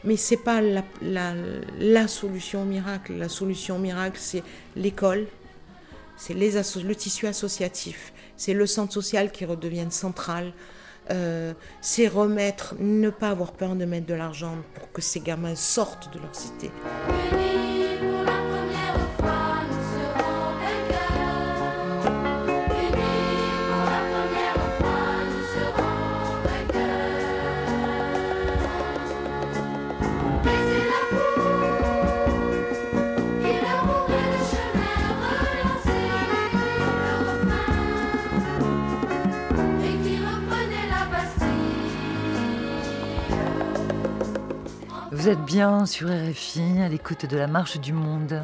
[0.02, 1.34] Mais c'est pas la, la,
[1.78, 3.14] la, solution miracle.
[3.14, 4.42] La solution miracle, c'est
[4.76, 5.26] l'école,
[6.16, 10.52] c'est les le tissu associatif, c'est le centre social qui redevienne central,
[11.10, 15.54] euh, c'est remettre, ne pas avoir peur de mettre de l'argent pour que ces gamins
[15.54, 16.70] sortent de leur cité.
[45.24, 48.42] Vous êtes bien sur RFI à l'écoute de la Marche du Monde.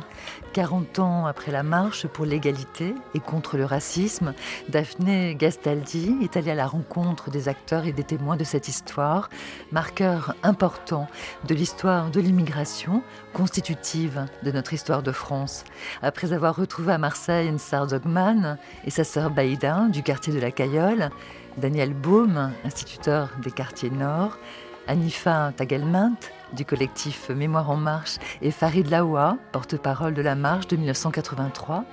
[0.54, 4.32] 40 ans après la marche pour l'égalité et contre le racisme,
[4.70, 9.28] Daphné Gastaldi est allée à la rencontre des acteurs et des témoins de cette histoire,
[9.72, 11.06] marqueur important
[11.46, 13.02] de l'histoire de l'immigration,
[13.34, 15.64] constitutive de notre histoire de France.
[16.00, 20.50] Après avoir retrouvé à Marseille Nsar Dogman et sa sœur Baïda du quartier de la
[20.50, 21.10] Cayolle,
[21.58, 24.38] Daniel Baume, instituteur des quartiers nord,
[24.86, 26.16] Anifa Tagelmint,
[26.54, 31.84] du collectif Mémoire en Marche et Farid Laoua, porte-parole de la marche de 1983,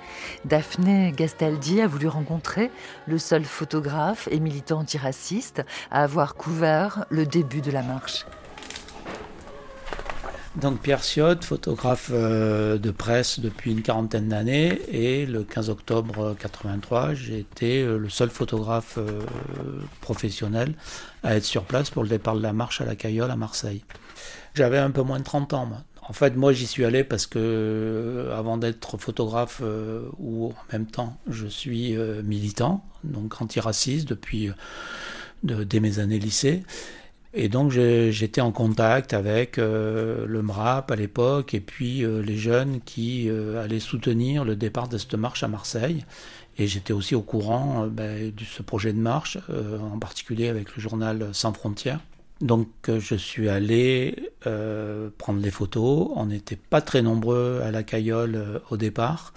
[0.44, 2.70] Daphné Gastaldi a voulu rencontrer
[3.06, 8.24] le seul photographe et militant antiraciste à avoir couvert le début de la marche.
[10.60, 16.34] Donc Pierre Siot, photographe euh, de presse depuis une quarantaine d'années, et le 15 octobre
[16.36, 19.20] 83, j'ai été euh, le seul photographe euh,
[20.00, 20.74] professionnel
[21.22, 23.84] à être sur place pour le départ de la marche à la Cayolle à Marseille.
[24.54, 25.70] J'avais un peu moins de 30 ans.
[26.02, 29.62] En fait, moi, j'y suis allé parce que, avant d'être photographe,
[30.18, 34.50] ou en même temps, je suis militant, donc antiraciste depuis
[35.44, 36.64] dès mes années lycée.
[37.40, 43.30] Et donc, j'étais en contact avec le MRAP à l'époque, et puis les jeunes qui
[43.56, 46.04] allaient soutenir le départ de cette marche à Marseille.
[46.58, 50.82] Et j'étais aussi au courant ben, de ce projet de marche, en particulier avec le
[50.82, 52.00] journal Sans Frontières.
[52.40, 56.08] Donc euh, je suis allé euh, prendre les photos.
[56.14, 59.32] On n'était pas très nombreux à la caillole euh, au départ.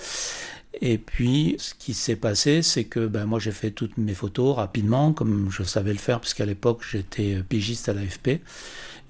[0.82, 4.56] Et puis ce qui s'est passé, c'est que ben, moi j'ai fait toutes mes photos
[4.56, 8.42] rapidement, comme je savais le faire, puisqu'à l'époque j'étais pigiste à l'AFP.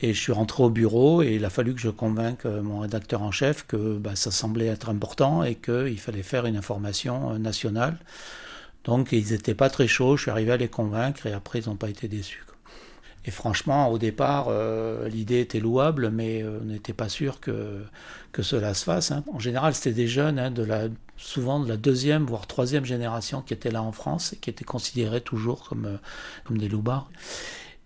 [0.03, 3.21] Et je suis rentré au bureau et il a fallu que je convainque mon rédacteur
[3.21, 7.97] en chef que ben, ça semblait être important et qu'il fallait faire une information nationale.
[8.84, 11.69] Donc ils n'étaient pas très chauds, je suis arrivé à les convaincre et après ils
[11.69, 12.43] n'ont pas été déçus.
[13.25, 17.84] Et franchement, au départ, euh, l'idée était louable, mais euh, on n'était pas sûr que,
[18.41, 19.12] cela se fasse.
[19.12, 19.23] Hein.
[19.31, 23.41] En général, c'était des jeunes, hein, de la, souvent de la deuxième, voire troisième génération
[23.41, 25.97] qui étaient là en France et qui étaient considérés toujours comme, euh,
[26.45, 27.10] comme des loupards.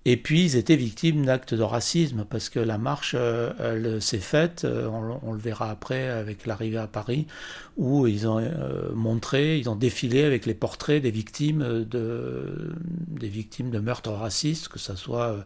[0.07, 4.19] Et puis, ils étaient victimes d'actes de racisme parce que la marche, euh, elle s'est
[4.19, 7.25] faite, euh, on, le verra après avec l'arrivée à Paris,
[7.75, 12.71] où ils ont euh, montré, ils ont défilé avec les portraits des victimes de,
[13.07, 15.43] des victimes de meurtres racistes, que ce soit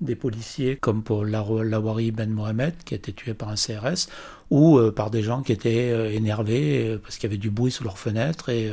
[0.00, 4.08] des policiers comme Paul Lawari Ben Mohamed qui a été tué par un CRS
[4.50, 7.98] ou par des gens qui étaient énervés parce qu'il y avait du bruit sous leurs
[7.98, 8.70] fenêtres et,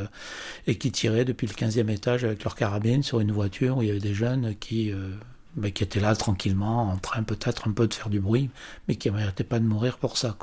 [0.68, 3.88] et qui tiraient depuis le 15e étage avec leur carabine sur une voiture où il
[3.88, 4.91] y avait des jeunes qui,
[5.56, 8.50] bah, qui étaient là tranquillement en train peut-être un peu de faire du bruit
[8.88, 10.36] mais qui ne méritaient pas de mourir pour ça.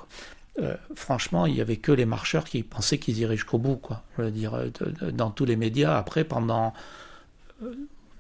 [0.59, 4.03] Euh, franchement, il y avait que les marcheurs qui pensaient qu'ils iraient jusqu'au bout, quoi.
[4.19, 4.53] Dire,
[5.13, 5.97] dans tous les médias.
[5.97, 6.75] Après, pendant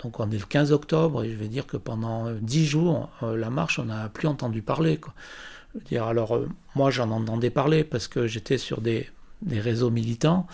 [0.02, 3.36] donc on est le 15 octobre et je vais dire que pendant 10 jours, euh,
[3.36, 5.00] la marche, on n'a plus entendu parler.
[5.86, 9.08] Dire, alors euh, moi j'en entendais parler parce que j'étais sur des,
[9.42, 10.46] des réseaux militants,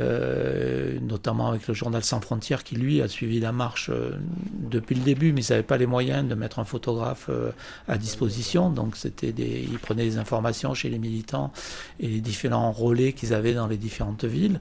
[0.00, 4.12] euh, notamment avec le journal Sans Frontières qui lui a suivi la marche euh,
[4.52, 7.50] depuis le début, mais il n'avait pas les moyens de mettre un photographe euh,
[7.88, 8.70] à disposition.
[8.70, 11.52] Donc c'était des, il prenait des informations chez les militants
[11.98, 14.60] et les différents relais qu'ils avaient dans les différentes villes.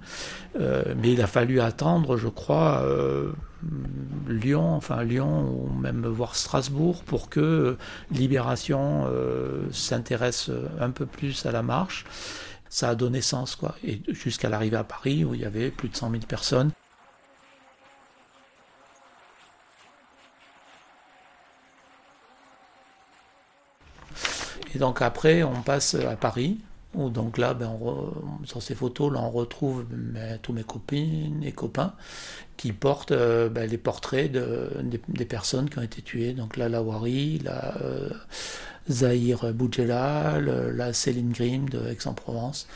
[0.58, 2.84] mais il a fallu attendre, je crois.
[4.28, 7.78] Lyon, enfin Lyon ou même voir Strasbourg pour que
[8.12, 9.06] Libération
[9.72, 10.50] s'intéresse
[10.80, 12.06] un peu plus à la marche
[12.70, 13.76] ça a donné sens, quoi.
[13.84, 16.72] Et jusqu'à l'arrivée à Paris, où il y avait plus de 100 000 personnes.
[24.76, 26.60] Et donc après, on passe à Paris.
[26.94, 27.76] donc là, ben,
[28.44, 31.94] sur ces photos, là, on retrouve ben, tous mes copines et copains
[32.56, 34.70] qui portent ben, les portraits de,
[35.08, 36.34] des, personnes qui ont été tuées.
[36.34, 37.74] Donc là, la Wari, la
[38.90, 42.68] Zahir Boudjelal, la Céline Grimm de Aix-en-Provence.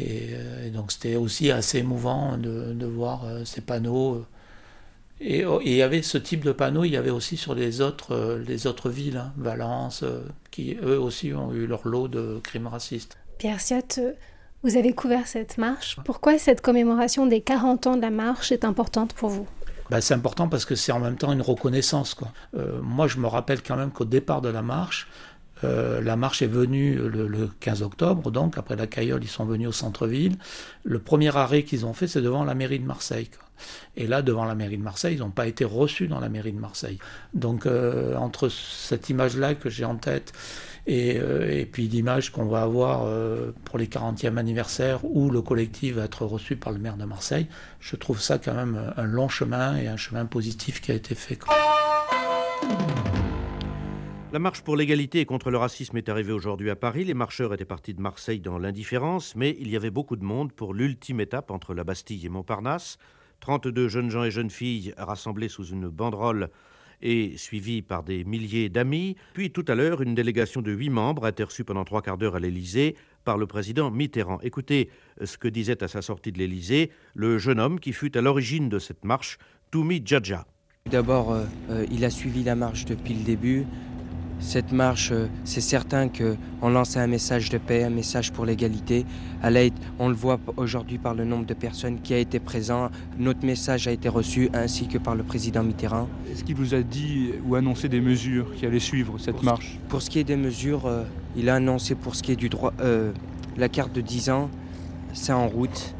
[0.00, 0.30] Et,
[0.72, 4.24] donc c'était aussi assez émouvant de, voir ces panneaux
[5.20, 7.80] Oh, et, il y avait ce type de panneau, il y avait aussi sur les
[7.80, 10.20] autres, euh, les autres villes, hein, Valence, euh,
[10.52, 13.16] qui eux aussi ont eu leur lot de crimes racistes.
[13.38, 13.58] Pierre
[13.98, 14.12] euh,
[14.62, 15.96] vous avez couvert cette marche.
[16.04, 19.46] Pourquoi cette commémoration des 40 ans de la marche est importante pour vous?
[19.90, 22.14] Bah, c'est important parce que c'est en même temps une reconnaissance.
[22.14, 22.32] Quoi.
[22.82, 25.08] moi, je me rappelle quand même qu'au départ de la marche,
[25.62, 29.72] la marche est venue le, 15 octobre, donc après la Caillole, ils sont venus au
[29.72, 30.36] centre-ville.
[30.84, 33.28] Le premier arrêt qu'ils ont fait, c'est devant la mairie de Marseille.
[33.96, 36.52] Et là, devant la mairie de Marseille, ils n'ont pas été reçus dans la mairie
[36.52, 36.98] de Marseille.
[37.34, 40.32] Donc, euh, entre cette image-là que j'ai en tête
[40.88, 45.96] et, euh, puis l'image qu'on va avoir euh, pour les 40e anniversaires où le collectif
[45.96, 47.46] va être reçu par le maire de Marseille,
[47.78, 51.14] je trouve ça quand même un long chemin et un chemin positif qui a été
[51.14, 51.38] fait.
[54.32, 57.04] La marche pour l'égalité et contre le racisme est arrivée aujourd'hui à Paris.
[57.04, 60.52] Les marcheurs étaient partis de Marseille dans l'indifférence, mais il y avait beaucoup de monde
[60.52, 62.98] pour l'ultime étape entre la Bastille et Montparnasse.
[63.40, 66.48] 32 jeunes gens et jeunes filles rassemblés sous une banderole
[67.02, 69.16] et suivis par des milliers d'amis.
[69.34, 72.40] Puis tout à l'heure, une délégation de huit membres reçue pendant trois quarts d'heure à
[72.40, 74.40] l'Élysée par le président Mitterrand.
[74.42, 74.90] Écoutez
[75.22, 78.68] ce que disait à sa sortie de l'Élysée le jeune homme qui fut à l'origine
[78.68, 79.38] de cette marche,
[79.70, 80.46] Toumi Djadja.
[80.90, 83.66] D'abord, euh, euh, il a suivi la marche depuis le début.
[84.40, 89.04] Cette marche, euh, c'est certain qu'on lançait un message de paix, un message pour l'égalité.
[89.98, 92.90] On le voit aujourd'hui par le nombre de personnes qui a été présent.
[93.18, 96.08] Notre message a été reçu ainsi que par le président Mitterrand.
[96.30, 99.78] Est-ce qu'il vous a dit ou annoncé des mesures qui allaient suivre cette marche?
[99.88, 101.02] Pour ce qui est des mesures, euh,
[101.36, 103.12] il a annoncé pour ce qui est du droit, euh,
[103.56, 104.50] la carte de 10 ans,
[105.12, 105.94] c'est en route.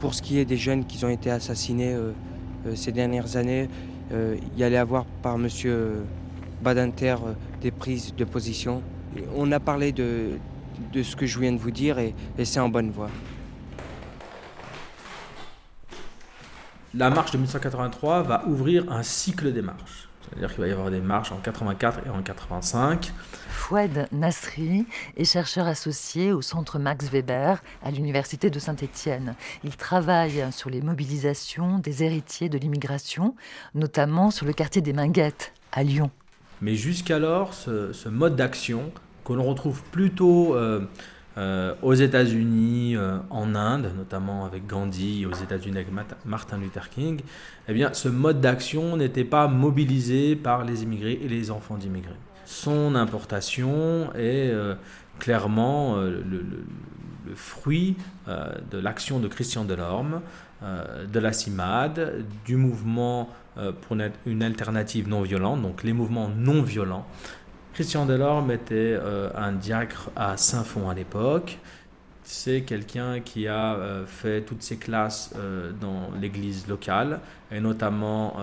[0.00, 1.96] pour ce qui est des jeunes qui ont été assassinés
[2.74, 3.68] ces dernières années,
[4.12, 6.02] il y allait avoir par monsieur
[6.64, 8.82] Badinter euh, des prises de position.
[9.36, 10.30] On a parlé de,
[10.92, 13.10] de ce que je viens de vous dire et, c'est en bonne voie.
[16.94, 20.08] La marche de 1983 va ouvrir un cycle des marches.
[20.22, 23.12] C'est-à-dire qu'il va y avoir des marches en 84 et en 85.
[23.48, 24.86] Foued Nasri
[25.16, 29.34] est chercheur associé au centre Max Weber à l'université de Saint-Étienne.
[29.64, 33.34] Il travaille sur les mobilisations des héritiers de l'immigration,
[33.74, 36.10] notamment sur le quartier des Minguettes à Lyon.
[36.64, 38.90] Mais jusqu'alors, ce, mode d'action
[39.26, 40.80] que l'on retrouve plutôt euh,
[41.36, 45.88] euh, aux États-Unis, euh, en Inde, notamment avec Gandhi, aux États-Unis avec
[46.24, 47.20] Martin Luther King,
[47.68, 52.16] eh bien, ce mode d'action n'était pas mobilisé par les immigrés et les enfants d'immigrés.
[52.46, 54.50] Son importation est
[55.18, 56.64] clairement le, le,
[57.34, 57.96] fruit
[58.26, 60.22] de l'action de Christian Delorme,
[60.64, 63.96] de la CIMAD, du mouvement euh, pour
[64.26, 67.06] une alternative non violente, donc les mouvements non violents.
[67.72, 71.58] Christian Delorme était euh, un diacre à Saint-Fond à l'époque.
[72.24, 75.32] C'est quelqu'un qui a euh, fait toutes ses classes
[75.80, 77.20] dans l'église locale,
[77.52, 78.38] et notamment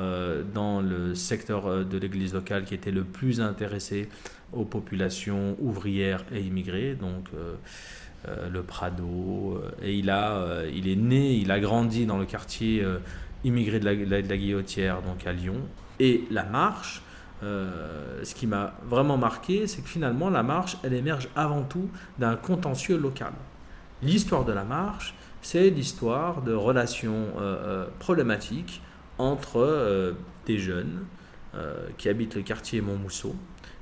[0.54, 4.08] dans le secteur de l'église locale qui était le plus intéressé
[4.54, 7.26] aux populations ouvrières et immigrées, donc
[8.26, 9.62] le Prado.
[9.82, 12.86] et il, a, il est né, il a grandi dans le quartier
[13.44, 15.58] immigré de la, Guillotière, donc à Lyon.
[16.00, 17.02] Et la marche,
[17.44, 21.90] euh, ce qui m'a vraiment marqué, c'est que finalement, la marche, elle émerge avant tout
[22.20, 23.34] d'un contentieux local.
[24.04, 28.82] L'histoire de la marche, c'est l'histoire de relations euh, euh, problématiques
[29.18, 30.16] entre
[30.48, 31.06] des jeunes
[31.98, 33.36] qui habitent le quartier Montmousseau,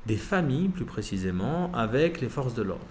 [0.05, 2.83] des familles plus précisément, avec les forces de l'ordre.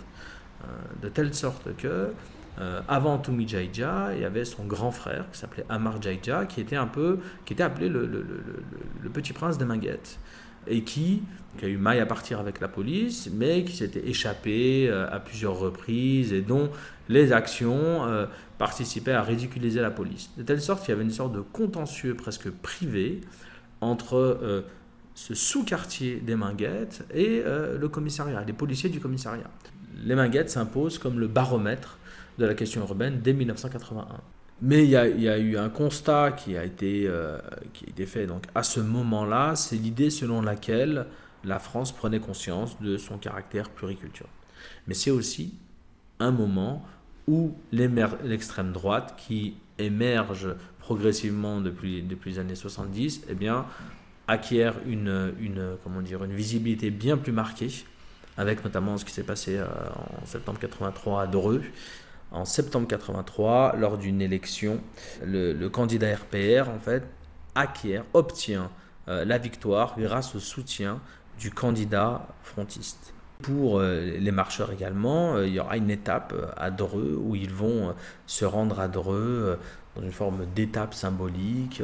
[1.02, 2.12] De telle sorte que
[2.60, 6.60] euh, avant Tumi Jaija, il y avait son grand frère qui s'appelait Amar Jaija, qui
[6.60, 8.06] était un peu, qui était appelé le,
[9.12, 10.18] petit prince de Minguette
[10.66, 11.22] et qui,
[11.62, 15.58] a eu maille à partir avec la police, mais qui s'était échappé euh, à plusieurs
[15.58, 16.70] reprises et dont
[17.08, 18.26] les actions euh,
[18.58, 20.30] participaient à ridiculiser la police.
[20.36, 23.20] De telle sorte qu'il y avait une sorte de contentieux presque privé
[23.80, 24.64] entre
[25.14, 29.48] ce sous-quartier des Minguettes et le commissariat, les policiers du commissariat.
[30.04, 31.98] Les Minguettes s'imposent comme le baromètre
[32.38, 34.06] de la question urbaine dès 1981.
[34.60, 37.38] Mais il y, a, eu un constat qui a été, euh,
[37.72, 41.06] qui a été fait donc à ce moment-là, c'est l'idée selon laquelle
[41.44, 44.30] la France prenait conscience de son caractère pluriculturel.
[44.88, 45.54] Mais c'est aussi
[46.18, 46.84] un moment
[47.28, 50.48] où l'extrême droite, qui émerge
[50.80, 53.66] progressivement depuis, les années 70, eh bien,
[54.26, 55.32] acquiert une
[56.34, 57.70] visibilité bien plus marquée
[58.38, 61.62] avec notamment ce qui s'est passé en septembre 83 à Dreux.
[62.30, 64.80] En septembre 83, lors d'une élection,
[65.24, 67.02] le, candidat RPR en fait
[67.54, 68.70] acquiert, obtient
[69.06, 71.00] la victoire grâce au soutien
[71.38, 73.12] du candidat frontiste.
[73.42, 77.94] Pour les marcheurs également, il y aura une étape à Dreux où ils vont
[78.26, 79.58] se rendre à Dreux
[79.96, 81.82] dans une forme d'étape symbolique,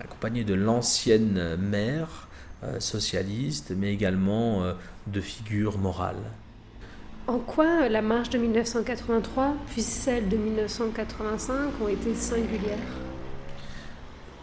[0.00, 2.33] accompagné de l'ancienne maire euh,
[2.80, 4.72] socialiste, mais également euh,
[5.06, 6.22] de figures morales.
[7.26, 12.78] En quoi la marche de 1983 puis celle de 1985 ont été singulières?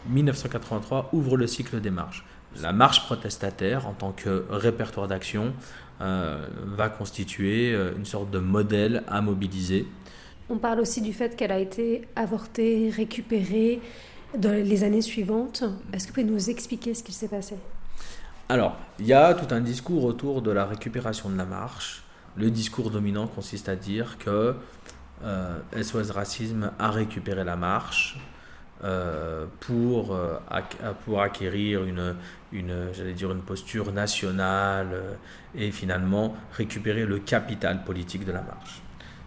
[0.07, 2.25] 1983 ouvre le cycle des marches.
[2.61, 5.53] La marche protestataire, en tant que répertoire d'action,
[6.01, 9.85] euh, va constituer une sorte de modèle à mobiliser.
[10.49, 13.79] On parle aussi du fait qu'elle a été avortée, récupérée,
[14.37, 15.63] dans les années suivantes.
[15.93, 17.55] Est-ce que vous pouvez nous expliquer ce qui s'est passé?
[18.51, 22.03] Alors, il y a tout un discours autour de la récupération de la marche.
[22.35, 24.55] Le discours dominant consiste à dire que
[25.23, 28.19] euh, SOS Racisme a récupéré la marche
[28.83, 30.37] euh, pour, euh,
[31.05, 32.13] pour acquérir une,
[33.47, 35.13] posture nationale euh,
[35.55, 38.81] et finalement récupérer le capital politique de la marche.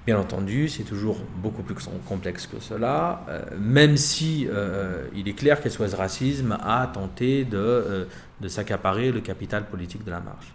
[0.07, 1.77] Bien entendu, c'est toujours beaucoup plus
[2.07, 7.57] complexe que cela, euh, même si euh, il est clair qu'SOS Racisme a tenté de,
[7.57, 8.05] euh,
[8.43, 10.53] de s'accaparer le capital politique de la marche.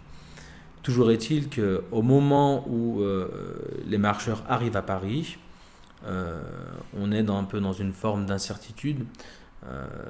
[0.84, 3.02] Toujours est-il qu'au moment où
[3.86, 5.36] les marcheurs arrivent à Paris,
[6.06, 9.04] on est un peu dans une forme d'incertitude,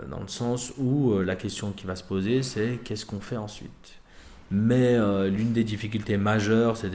[0.08, 3.98] dans le sens où la question qui va se poser, c'est qu'est-ce qu'on fait ensuite?
[4.52, 4.96] Mais
[5.28, 6.90] l'une des difficultés majeures, c'est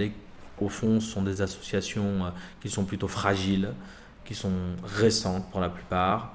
[0.60, 2.30] au fond, ce sont des associations euh,
[2.62, 3.70] qui sont plutôt fragiles,
[4.24, 4.54] qui sont
[4.84, 6.34] récentes pour la plupart,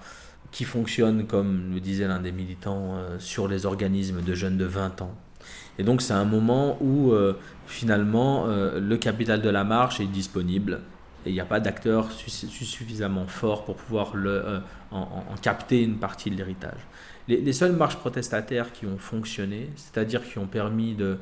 [0.50, 4.64] qui fonctionnent, comme le disait l'un des militants, euh, sur les organismes de jeunes de
[4.64, 5.14] 20 ans.
[5.78, 10.80] Et donc c'est un moment où euh, finalement le capital de la marche est disponible
[11.24, 14.14] et il n'y a pas d'acteurs suffisamment forts pour pouvoir
[14.90, 16.80] en, capter une partie de l'héritage.
[17.28, 21.18] Les, seules marches protestataires qui ont fonctionné, c'est-à-dire qui ont permis de,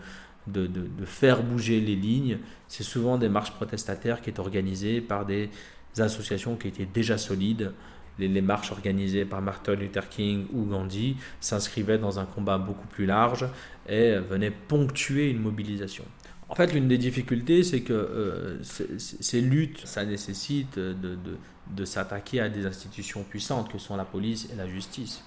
[0.53, 2.39] de, faire bouger les lignes,
[2.69, 5.51] c'est souvent des marches protestataires qui sont organisées par des
[5.99, 7.73] associations qui étaient déjà solides.
[8.19, 13.07] Les, marches organisées par Martin Luther King ou Gandhi s'inscrivaient dans un combat beaucoup plus
[13.07, 13.47] large
[13.89, 16.05] et venaient ponctuer une mobilisation.
[16.49, 22.49] En fait, l'une des difficultés, c'est que euh, ces luttes, ça nécessite de s'attaquer à
[22.49, 25.23] des institutions puissantes que sont la police et la justice.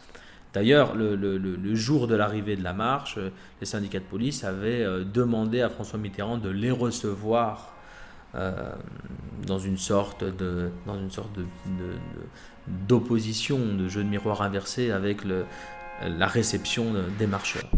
[0.53, 3.29] D'ailleurs, le, jour de l'arrivée de la marche, euh,
[3.61, 7.73] les syndicats de police avaient euh, demandé à François Mitterrand de les recevoir
[8.35, 8.51] euh,
[9.47, 11.31] dans une sorte de dans une sorte
[12.87, 17.69] d'opposition, de, jeu de miroir inversé avec la réception des marcheurs.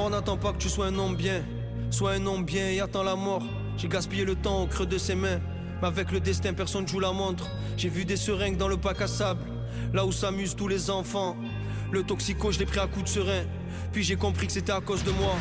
[0.00, 1.42] Mort n'attend pas que tu sois un homme bien.
[1.90, 3.42] Sois un homme bien et attends la mort.
[3.76, 5.40] J'ai gaspillé le temps au creux de ses mains.
[5.82, 7.50] Mais avec le destin, personne joue la montre.
[7.76, 9.44] J'ai vu des seringues dans le bac à sable.
[9.92, 11.36] Là où s'amusent tous les enfants.
[11.92, 13.42] Le toxico, je l'ai pris à coups de serein.
[13.92, 15.34] Puis j'ai compris que c'était à cause de moi.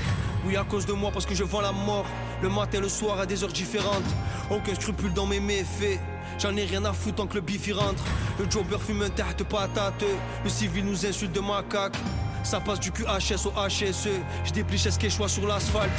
[0.46, 2.06] Oui, à cause de moi, parce que je vends la mort.
[2.44, 4.10] Le matin, le soir, à des heures différentes.
[4.52, 6.00] Aucun scrupule dans mes méfaits.
[6.38, 8.04] J'en ai rien à foutre tant que le bif rentre.
[8.38, 10.04] Le jobber fume un tarte patate.
[10.44, 11.98] Le civil nous insulte de macaque.
[12.44, 14.10] Ça passe du QHS au HSE.
[14.46, 15.92] Je déplie ce choix sur l'asphalte.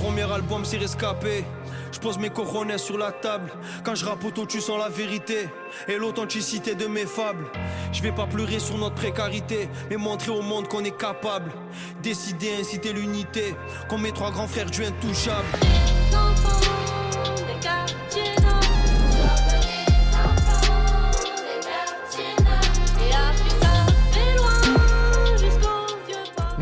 [0.00, 1.44] Premier album, c'est rescapé.
[1.92, 3.50] Je pose mes coronets sur la table.
[3.82, 5.48] Quand je auto, tu sens la vérité
[5.88, 7.46] et l'authenticité de mes fables.
[7.92, 11.50] Je vais pas pleurer sur notre précarité, mais montrer au monde qu'on est capable.
[12.02, 13.54] Décider, inciter l'unité,
[13.88, 15.46] comme mes trois grands frères du intouchable.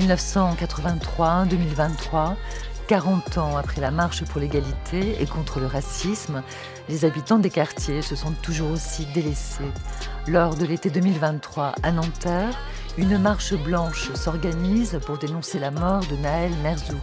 [0.06, 2.34] 1983-2023,
[2.88, 6.42] 40 ans après la marche pour l'égalité et contre le racisme,
[6.90, 9.64] les habitants des quartiers se sont toujours aussi délaissés.
[10.26, 12.54] Lors de l'été 2023 à Nanterre,
[12.98, 16.98] une marche blanche s'organise pour dénoncer la mort de Naël Merzouk,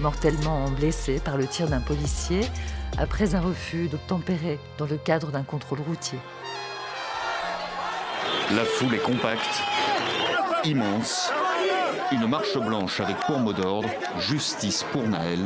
[0.00, 2.40] mortellement blessé par le tir d'un policier
[2.98, 6.18] après un refus d'obtempérer dans le cadre d'un contrôle routier.
[8.50, 9.62] La foule est compacte,
[10.64, 11.32] immense,
[12.12, 13.88] Une marche blanche avec pour mot d'ordre
[14.18, 15.40] Justice pour Naël.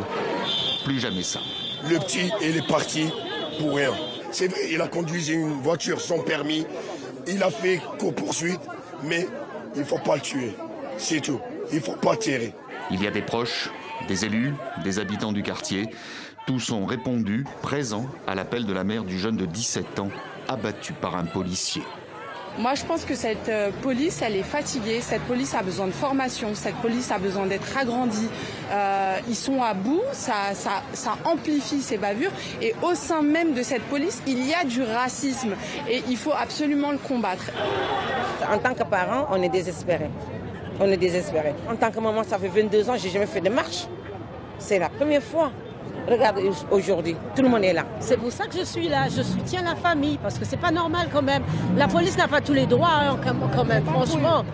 [0.85, 1.41] Plus jamais ça.
[1.89, 3.11] Le petit, il est parti
[3.59, 3.93] pour rien.
[4.33, 6.67] C'est vrai, il a conduit une voiture sans permis.
[7.27, 8.61] Il a fait co-poursuite,
[9.05, 9.29] mais
[9.75, 10.55] il ne faut pas le tuer.
[10.97, 11.41] C'est tout.
[11.71, 12.53] Il ne faut pas tirer.
[12.91, 13.71] Il y a des proches,
[14.09, 15.89] des élus, des habitants du quartier.
[16.47, 20.11] Tous ont répondu, présents à l'appel de la mère du jeune de 17 ans,
[20.49, 21.83] abattu par un policier.
[22.59, 25.01] Moi, je pense que cette euh, police, elle est fatiguée.
[25.01, 26.55] Cette police a besoin de formation.
[26.55, 28.29] Cette police a besoin d'être agrandie.
[28.73, 30.03] Euh, ils sont à bout.
[30.11, 32.33] Ça, ça, ça amplifie ces bavures.
[32.61, 35.55] Et au sein même de cette police, il y a du racisme.
[35.89, 37.53] Et il faut absolument le combattre.
[38.53, 40.11] En tant que parent, on est désespéré.
[40.81, 41.55] On est désespéré.
[41.71, 43.87] En tant que maman, ça fait 22 ans, j'ai jamais fait de marche.
[44.59, 45.53] C'est la première fois.
[46.09, 46.39] Regarde
[46.71, 47.85] aujourd'hui, tout le monde est là.
[48.01, 49.09] C'est pour ça que je suis là.
[49.15, 51.43] Je soutiens la famille parce que c'est pas normal quand même.
[51.77, 53.19] La police n'a pas tous les droits hein,
[53.55, 54.45] quand même, franchement.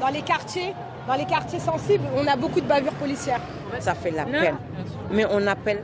[0.00, 0.74] Dans les quartiers,
[1.06, 3.40] dans les quartiers sensibles, on a beaucoup de bavures policières.
[3.78, 4.56] Ça fait la peine.
[5.10, 5.82] Mais on appelle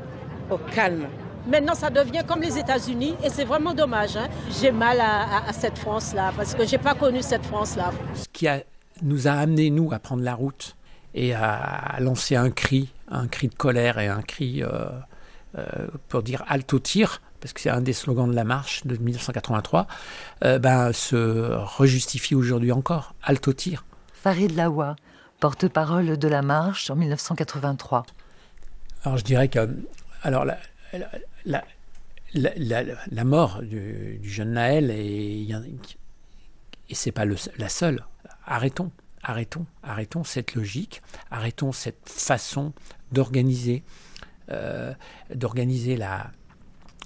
[0.51, 1.07] au calme.
[1.47, 4.17] Maintenant, ça devient comme les États-Unis et c'est vraiment dommage.
[4.17, 4.29] Hein.
[4.61, 7.93] J'ai mal à, à cette France-là parce que j'ai pas connu cette France-là.
[8.15, 8.61] Ce qui a,
[9.03, 10.75] nous a amené, nous, à prendre la route
[11.15, 14.91] et à lancer un cri, un cri de colère et un cri euh,
[15.57, 18.87] euh, pour dire halte au tir, parce que c'est un des slogans de la marche
[18.87, 19.87] de 1983,
[20.45, 23.15] euh, ben, se rejustifie aujourd'hui encore.
[23.23, 23.85] Halte au tir.
[24.13, 24.97] Farid Lawa,
[25.41, 28.05] porte-parole de la marche en 1983.
[29.05, 29.69] Alors je dirais que
[30.23, 30.59] alors la,
[31.45, 31.65] la,
[32.35, 35.49] la, la mort du, du, jeune Naël, et,
[36.89, 38.05] et c'est pas le, la seule.
[38.45, 38.91] Arrêtons
[39.29, 42.73] arrêtons, arrêtons cette logique, arrêtons cette façon
[43.13, 43.85] d'organiser,
[44.51, 44.95] euh,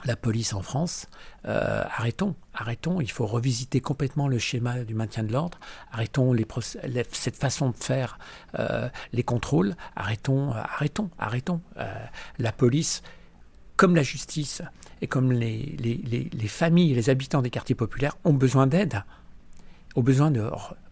[0.04, 1.08] la, police en France.
[1.46, 3.00] Euh, arrêtons, arrêtons.
[3.00, 5.58] Il faut revisiter complètement le schéma du maintien de l'ordre.
[5.90, 6.32] Arrêtons
[7.10, 8.20] cette façon de faire
[8.58, 9.74] euh, les contrôles.
[9.96, 11.60] Arrêtons, arrêtons, arrêtons.
[12.38, 13.02] La police,
[13.76, 14.62] comme la justice
[15.00, 19.02] et comme les, les, les, familles les habitants des quartiers populaires, ont besoin d'aide.
[19.96, 20.48] Ont besoin de.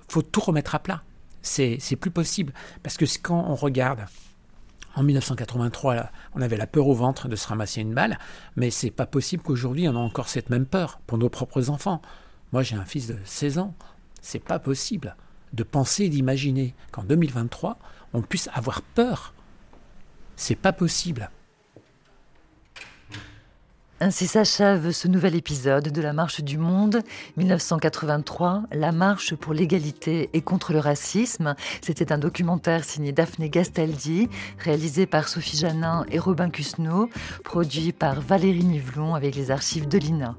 [0.09, 1.03] faut tout remettre à plat
[1.43, 2.53] c'est plus possible.
[2.83, 4.07] Parce que quand on regarde,
[4.97, 8.19] en 1983, on avait la peur au ventre de se ramasser une balle,
[8.57, 12.03] mais c'est pas possible qu'aujourd'hui on ait encore cette même peur pour nos propres enfants.
[12.53, 13.75] Moi j'ai un fils de 16 ans,
[14.21, 15.17] c'est pas possible
[15.53, 17.79] de penser d'imaginer qu'en 2023
[18.13, 19.33] on puisse avoir peur.
[20.37, 21.31] C'est pas possible.
[24.03, 27.03] Ainsi s'achève ce nouvel épisode de la Marche du Monde
[27.37, 31.55] 1983, la marche pour l'égalité et contre le racisme.
[31.83, 37.11] C'était un documentaire signé Daphné Gastaldi, réalisé par Sophie Janin et Robin Cusneau,
[37.45, 40.35] produit par Valérie Nivelon avec les archives de l'INA.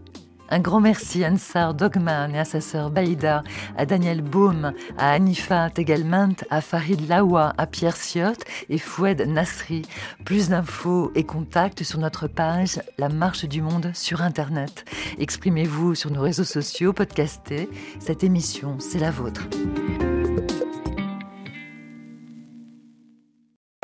[0.51, 3.41] Un grand merci à Ansar Dogman et à sa sœur Baïda,
[3.77, 8.33] à Daniel Baum, à Anifa Tegelmant, à Farid Lawa, à Pierre Siot
[8.69, 9.83] et Foued Nasri.
[10.25, 14.83] Plus d'infos et contacts sur notre page La Marche du Monde sur Internet.
[15.19, 17.69] Exprimez-vous sur nos réseaux sociaux, podcastés.
[17.99, 19.47] Cette émission, c'est la vôtre.